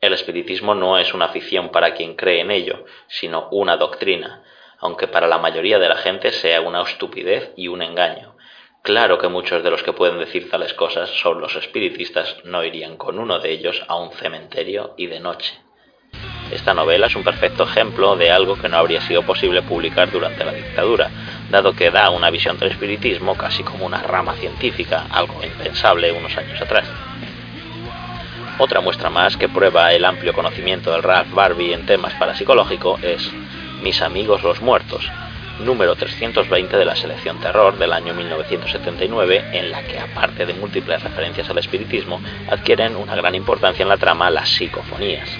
El 0.00 0.14
espiritismo 0.14 0.74
no 0.74 0.96
es 0.96 1.12
una 1.12 1.28
ficción 1.28 1.68
para 1.68 1.92
quien 1.92 2.16
cree 2.16 2.40
en 2.40 2.50
ello, 2.50 2.86
sino 3.06 3.48
una 3.50 3.76
doctrina, 3.76 4.42
aunque 4.78 5.08
para 5.08 5.28
la 5.28 5.36
mayoría 5.36 5.78
de 5.78 5.90
la 5.90 5.96
gente 5.96 6.32
sea 6.32 6.62
una 6.62 6.80
estupidez 6.80 7.52
y 7.54 7.68
un 7.68 7.82
engaño. 7.82 8.34
Claro 8.80 9.18
que 9.18 9.28
muchos 9.28 9.62
de 9.62 9.70
los 9.70 9.82
que 9.82 9.92
pueden 9.92 10.18
decir 10.18 10.48
tales 10.48 10.72
cosas 10.72 11.10
sobre 11.20 11.40
los 11.40 11.54
espiritistas 11.54 12.38
no 12.44 12.64
irían 12.64 12.96
con 12.96 13.18
uno 13.18 13.40
de 13.40 13.50
ellos 13.50 13.84
a 13.88 13.96
un 13.96 14.10
cementerio 14.12 14.94
y 14.96 15.06
de 15.06 15.20
noche. 15.20 15.60
Esta 16.50 16.72
novela 16.72 17.08
es 17.08 17.14
un 17.14 17.22
perfecto 17.22 17.64
ejemplo 17.64 18.16
de 18.16 18.30
algo 18.30 18.56
que 18.56 18.70
no 18.70 18.78
habría 18.78 19.02
sido 19.02 19.22
posible 19.26 19.60
publicar 19.60 20.10
durante 20.10 20.46
la 20.46 20.54
dictadura, 20.54 21.10
dado 21.50 21.74
que 21.74 21.90
da 21.90 22.08
una 22.08 22.30
visión 22.30 22.58
del 22.58 22.70
espiritismo 22.70 23.36
casi 23.36 23.62
como 23.62 23.84
una 23.84 24.02
rama 24.02 24.32
científica, 24.36 25.08
algo 25.10 25.44
impensable 25.44 26.10
unos 26.10 26.34
años 26.38 26.58
atrás. 26.58 26.88
Otra 28.62 28.82
muestra 28.82 29.08
más 29.08 29.38
que 29.38 29.48
prueba 29.48 29.94
el 29.94 30.04
amplio 30.04 30.34
conocimiento 30.34 30.92
del 30.92 31.02
Ralph 31.02 31.32
Barbie 31.32 31.72
en 31.72 31.86
temas 31.86 32.12
parapsicológicos 32.12 33.02
es 33.02 33.32
Mis 33.82 34.02
amigos 34.02 34.42
los 34.42 34.60
muertos, 34.60 35.10
número 35.60 35.96
320 35.96 36.76
de 36.76 36.84
la 36.84 36.94
selección 36.94 37.40
Terror 37.40 37.78
del 37.78 37.94
año 37.94 38.12
1979, 38.12 39.44
en 39.54 39.70
la 39.70 39.82
que, 39.84 39.98
aparte 39.98 40.44
de 40.44 40.52
múltiples 40.52 41.02
referencias 41.02 41.48
al 41.48 41.56
espiritismo, 41.56 42.20
adquieren 42.50 42.96
una 42.96 43.16
gran 43.16 43.34
importancia 43.34 43.82
en 43.82 43.88
la 43.88 43.96
trama 43.96 44.28
las 44.28 44.50
psicofonías. 44.50 45.30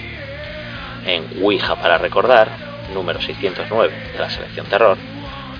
En 1.05 1.43
Ouija 1.43 1.77
para 1.77 1.99
recordar, 1.99 2.49
número 2.95 3.21
609 3.21 3.93
de 4.15 4.19
la 4.19 4.31
selección 4.31 4.65
Terror, 4.65 4.97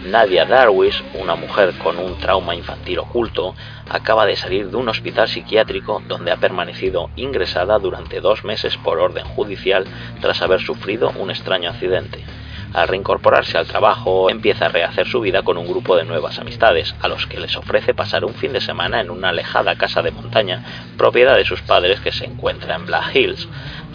Nadia 0.05 0.47
Darwish, 0.47 1.05
una 1.13 1.35
mujer 1.35 1.75
con 1.75 1.99
un 1.99 2.17
trauma 2.19 2.55
infantil 2.55 3.01
oculto, 3.01 3.55
acaba 3.89 4.25
de 4.25 4.35
salir 4.35 4.71
de 4.71 4.77
un 4.77 4.89
hospital 4.89 5.29
psiquiátrico 5.29 6.03
donde 6.09 6.33
ha 6.33 6.39
permanecido 6.39 7.11
ingresada 7.17 7.79
durante 7.79 8.21
dos 8.21 8.43
meses 8.43 8.79
por 8.79 8.99
orden 8.99 9.27
judicial 9.27 9.85
tras 10.21 10.41
haber 10.41 10.61
sufrido 10.61 11.13
un 11.19 11.31
extraño 11.31 11.69
accidente. 11.69 12.25
Al 12.73 12.89
reincorporarse 12.89 13.59
al 13.59 13.67
trabajo, 13.67 14.31
empieza 14.31 14.67
a 14.67 14.69
rehacer 14.69 15.07
su 15.07 15.21
vida 15.21 15.43
con 15.43 15.59
un 15.59 15.67
grupo 15.67 15.97
de 15.97 16.05
nuevas 16.05 16.39
amistades, 16.39 16.95
a 17.01 17.09
los 17.09 17.27
que 17.27 17.41
les 17.41 17.57
ofrece 17.57 17.95
pasar 17.95 18.25
un 18.25 18.35
fin 18.35 18.53
de 18.53 18.61
semana 18.61 19.01
en 19.01 19.11
una 19.11 19.31
alejada 19.31 19.77
casa 19.77 20.03
de 20.03 20.13
montaña, 20.13 20.65
propiedad 20.97 21.37
de 21.37 21.45
sus 21.45 21.61
padres 21.63 22.01
que 22.01 22.13
se 22.13 22.25
encuentra 22.25 22.77
en 22.77 22.87
Black 22.87 23.15
Hills, 23.15 23.49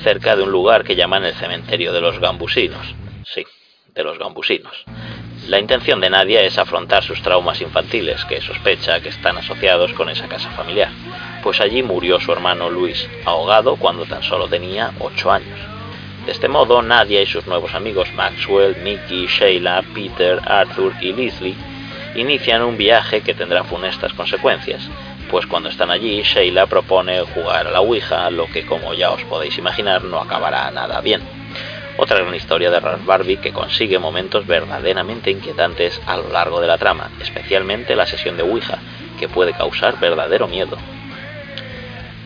cerca 0.04 0.36
de 0.36 0.44
un 0.44 0.52
lugar 0.52 0.84
que 0.84 0.96
llaman 0.96 1.24
el 1.24 1.34
cementerio 1.34 1.94
de 1.94 2.02
los 2.02 2.20
gambusinos. 2.20 2.94
Sí, 3.24 3.46
de 3.96 4.04
los 4.04 4.20
gambusinos. 4.20 4.86
La 5.48 5.60
intención 5.60 6.02
de 6.02 6.10
Nadia 6.10 6.42
es 6.42 6.58
afrontar 6.58 7.04
sus 7.04 7.22
traumas 7.22 7.62
infantiles, 7.62 8.26
que 8.26 8.42
sospecha 8.42 9.00
que 9.00 9.10
están 9.10 9.38
asociados 9.38 9.94
con 9.94 10.10
esa 10.10 10.28
casa 10.28 10.50
familiar, 10.52 10.90
pues 11.44 11.62
allí 11.62 11.84
murió 11.84 12.20
su 12.20 12.32
hermano 12.32 12.72
Luis, 12.72 13.08
ahogado 13.26 13.76
cuando 13.76 14.06
tan 14.06 14.24
solo 14.24 14.48
tenía 14.48 14.92
8 15.00 15.32
años. 15.32 15.60
De 16.26 16.32
este 16.32 16.48
modo, 16.48 16.82
Nadia 16.82 17.22
y 17.22 17.28
sus 17.28 17.46
nuevos 17.46 17.76
amigos 17.76 18.12
Maxwell, 18.16 18.76
Mickey, 18.78 19.28
Sheila, 19.28 19.84
Peter, 19.94 20.42
Arthur 20.44 20.94
y 21.00 21.14
Leslie 21.14 21.56
inician 22.16 22.64
un 22.64 22.78
viaje 22.78 23.22
que 23.22 23.36
tendrá 23.36 23.64
funestas 23.64 24.14
consecuencias, 24.14 24.90
pues 25.30 25.46
cuando 25.46 25.70
están 25.70 25.92
allí, 25.92 26.24
Sheila 26.24 26.66
propone 26.66 27.22
jugar 27.22 27.68
a 27.68 27.72
la 27.72 27.82
Ouija, 27.82 28.32
lo 28.32 28.48
que 28.48 28.66
como 28.66 28.96
ya 28.96 29.12
os 29.12 29.24
podéis 29.26 29.58
imaginar 29.58 30.04
no 30.04 30.20
acabará 30.20 30.72
nada 30.72 31.02
bien. 31.02 31.45
Otra 31.98 32.20
gran 32.20 32.36
historia 32.36 32.70
de 32.70 32.80
Ralph 32.82 33.06
Barbie 33.06 33.38
que 33.38 33.54
consigue 33.54 34.00
momentos 34.00 34.46
verdaderamente 34.46 35.32
inquietantes 35.32 36.02
a 36.06 36.18
lo 36.18 36.28
largo 36.28 36.60
de 36.60 36.68
la 36.68 36.78
trama, 36.78 37.12
especialmente 37.22 37.96
la 37.96 38.06
sesión 38.06 38.36
de 38.36 38.44
Ouija, 38.44 38.80
que 39.18 39.30
puede 39.30 39.54
causar 39.54 39.98
verdadero 40.00 40.46
miedo. 40.48 40.78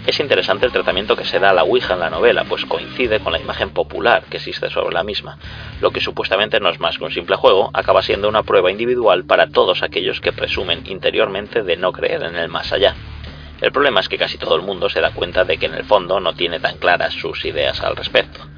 Es 0.08 0.19
interesante 0.19 0.65
el 0.65 0.71
tratamiento 0.71 1.15
que 1.15 1.23
se 1.23 1.38
da 1.38 1.51
a 1.51 1.53
la 1.53 1.63
Ouija 1.63 1.93
en 1.93 1.99
la 1.99 2.10
novela, 2.10 2.45
pues 2.45 2.65
coincide 2.65 3.19
con 3.19 3.32
la 3.32 3.39
imagen 3.39 3.69
popular 3.69 4.23
que 4.27 4.38
existe 4.38 4.71
sobre 4.71 4.95
la 4.95 5.03
misma. 5.03 5.38
Lo 5.82 5.91
que 5.91 6.01
supuestamente 6.01 6.60
no 6.60 6.69
es 6.69 6.79
más 6.79 6.97
que 6.97 7.03
un 7.03 7.12
simple 7.12 7.36
juego, 7.36 7.69
acaba 7.71 8.01
siendo 8.01 8.27
una 8.27 8.41
prueba 8.41 8.71
individual 8.71 9.25
para 9.25 9.51
todos 9.51 9.84
aquellos 9.84 10.19
que 10.19 10.34
presumen 10.34 10.82
interiormente 10.88 11.62
de 11.62 11.77
no 11.77 11.91
creer 11.91 12.23
en 12.23 12.38
el 12.38 12.49
más 12.49 12.73
allá. 12.73 12.95
El 13.62 13.71
problema 13.71 13.99
es 13.99 14.10
que 14.10 14.17
casi 14.17 14.39
todo 14.39 14.55
el 14.55 14.63
mundo 14.63 14.89
se 14.89 14.99
da 14.99 15.12
cuenta 15.12 15.43
de 15.43 15.58
que 15.60 15.67
en 15.67 15.75
el 15.75 15.84
fondo 15.84 16.19
no 16.19 16.34
tiene 16.34 16.60
tan 16.60 16.77
claras 16.77 17.13
sus 17.13 17.45
ideas 17.45 17.79
al 17.82 17.95
respecto. 17.95 18.48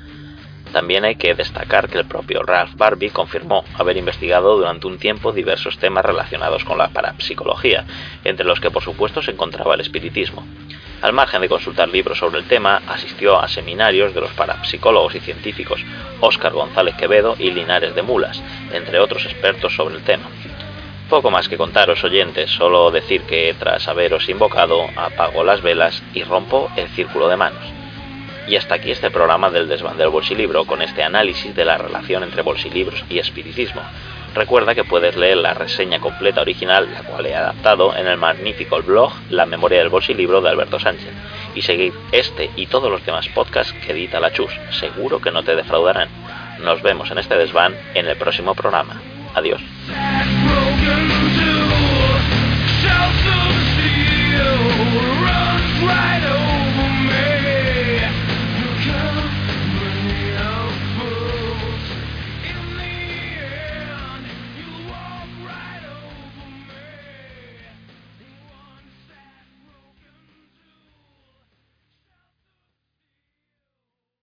También 0.71 1.03
hay 1.03 1.15
que 1.15 1.35
destacar 1.35 1.89
que 1.89 1.97
el 1.97 2.05
propio 2.05 2.43
Ralph 2.43 2.75
Barbie 2.75 3.09
confirmó 3.09 3.65
haber 3.77 3.97
investigado 3.97 4.55
durante 4.55 4.87
un 4.87 4.97
tiempo 4.97 5.33
diversos 5.33 5.77
temas 5.77 6.05
relacionados 6.05 6.63
con 6.63 6.77
la 6.77 6.89
parapsicología, 6.89 7.85
entre 8.23 8.45
los 8.45 8.59
que 8.59 8.71
por 8.71 8.81
supuesto 8.81 9.21
se 9.21 9.31
encontraba 9.31 9.75
el 9.75 9.81
espiritismo. 9.81 10.45
Al 11.01 11.13
margen 11.13 11.41
de 11.41 11.49
consultar 11.49 11.89
libros 11.89 12.19
sobre 12.19 12.39
el 12.39 12.47
tema, 12.47 12.81
asistió 12.87 13.39
a 13.39 13.47
seminarios 13.47 14.13
de 14.13 14.21
los 14.21 14.31
parapsicólogos 14.31 15.15
y 15.15 15.19
científicos 15.19 15.83
Óscar 16.19 16.53
González 16.53 16.95
Quevedo 16.95 17.35
y 17.37 17.51
Linares 17.51 17.95
de 17.95 18.03
Mulas, 18.03 18.41
entre 18.71 18.99
otros 18.99 19.25
expertos 19.25 19.75
sobre 19.75 19.95
el 19.95 20.03
tema. 20.03 20.25
Poco 21.09 21.31
más 21.31 21.49
que 21.49 21.57
contaros, 21.57 22.03
oyentes, 22.05 22.49
solo 22.51 22.91
decir 22.91 23.23
que 23.23 23.53
tras 23.59 23.87
haberos 23.89 24.29
invocado, 24.29 24.85
apago 24.95 25.43
las 25.43 25.61
velas 25.61 26.01
y 26.13 26.23
rompo 26.23 26.71
el 26.77 26.87
círculo 26.89 27.27
de 27.27 27.35
manos. 27.35 27.80
Y 28.47 28.55
hasta 28.55 28.75
aquí 28.75 28.91
este 28.91 29.11
programa 29.11 29.49
del 29.49 29.67
desván 29.67 29.97
del 29.97 30.09
bolsilibro 30.09 30.65
con 30.65 30.81
este 30.81 31.03
análisis 31.03 31.55
de 31.55 31.65
la 31.65 31.77
relación 31.77 32.23
entre 32.23 32.41
bolsilibros 32.41 33.03
y 33.09 33.19
espiritismo. 33.19 33.81
Recuerda 34.33 34.73
que 34.73 34.85
puedes 34.85 35.17
leer 35.17 35.37
la 35.37 35.53
reseña 35.53 35.99
completa 35.99 36.41
original, 36.41 36.89
la 36.91 37.03
cual 37.03 37.25
he 37.25 37.35
adaptado 37.35 37.95
en 37.95 38.07
el 38.07 38.17
magnífico 38.17 38.81
blog 38.81 39.11
La 39.29 39.45
memoria 39.45 39.79
del 39.79 39.89
bolsilibro 39.89 40.41
de 40.41 40.49
Alberto 40.49 40.79
Sánchez. 40.79 41.11
Y 41.53 41.61
seguir 41.61 41.93
este 42.11 42.49
y 42.55 42.67
todos 42.67 42.89
los 42.89 43.05
demás 43.05 43.27
podcasts 43.29 43.73
que 43.85 43.91
edita 43.91 44.21
la 44.21 44.31
Chus. 44.31 44.51
Seguro 44.71 45.19
que 45.19 45.31
no 45.31 45.43
te 45.43 45.55
defraudarán. 45.55 46.07
Nos 46.63 46.81
vemos 46.81 47.11
en 47.11 47.17
este 47.17 47.35
desván 47.35 47.75
en 47.93 48.07
el 48.07 48.15
próximo 48.15 48.55
programa. 48.55 49.01
Adiós. 49.35 49.61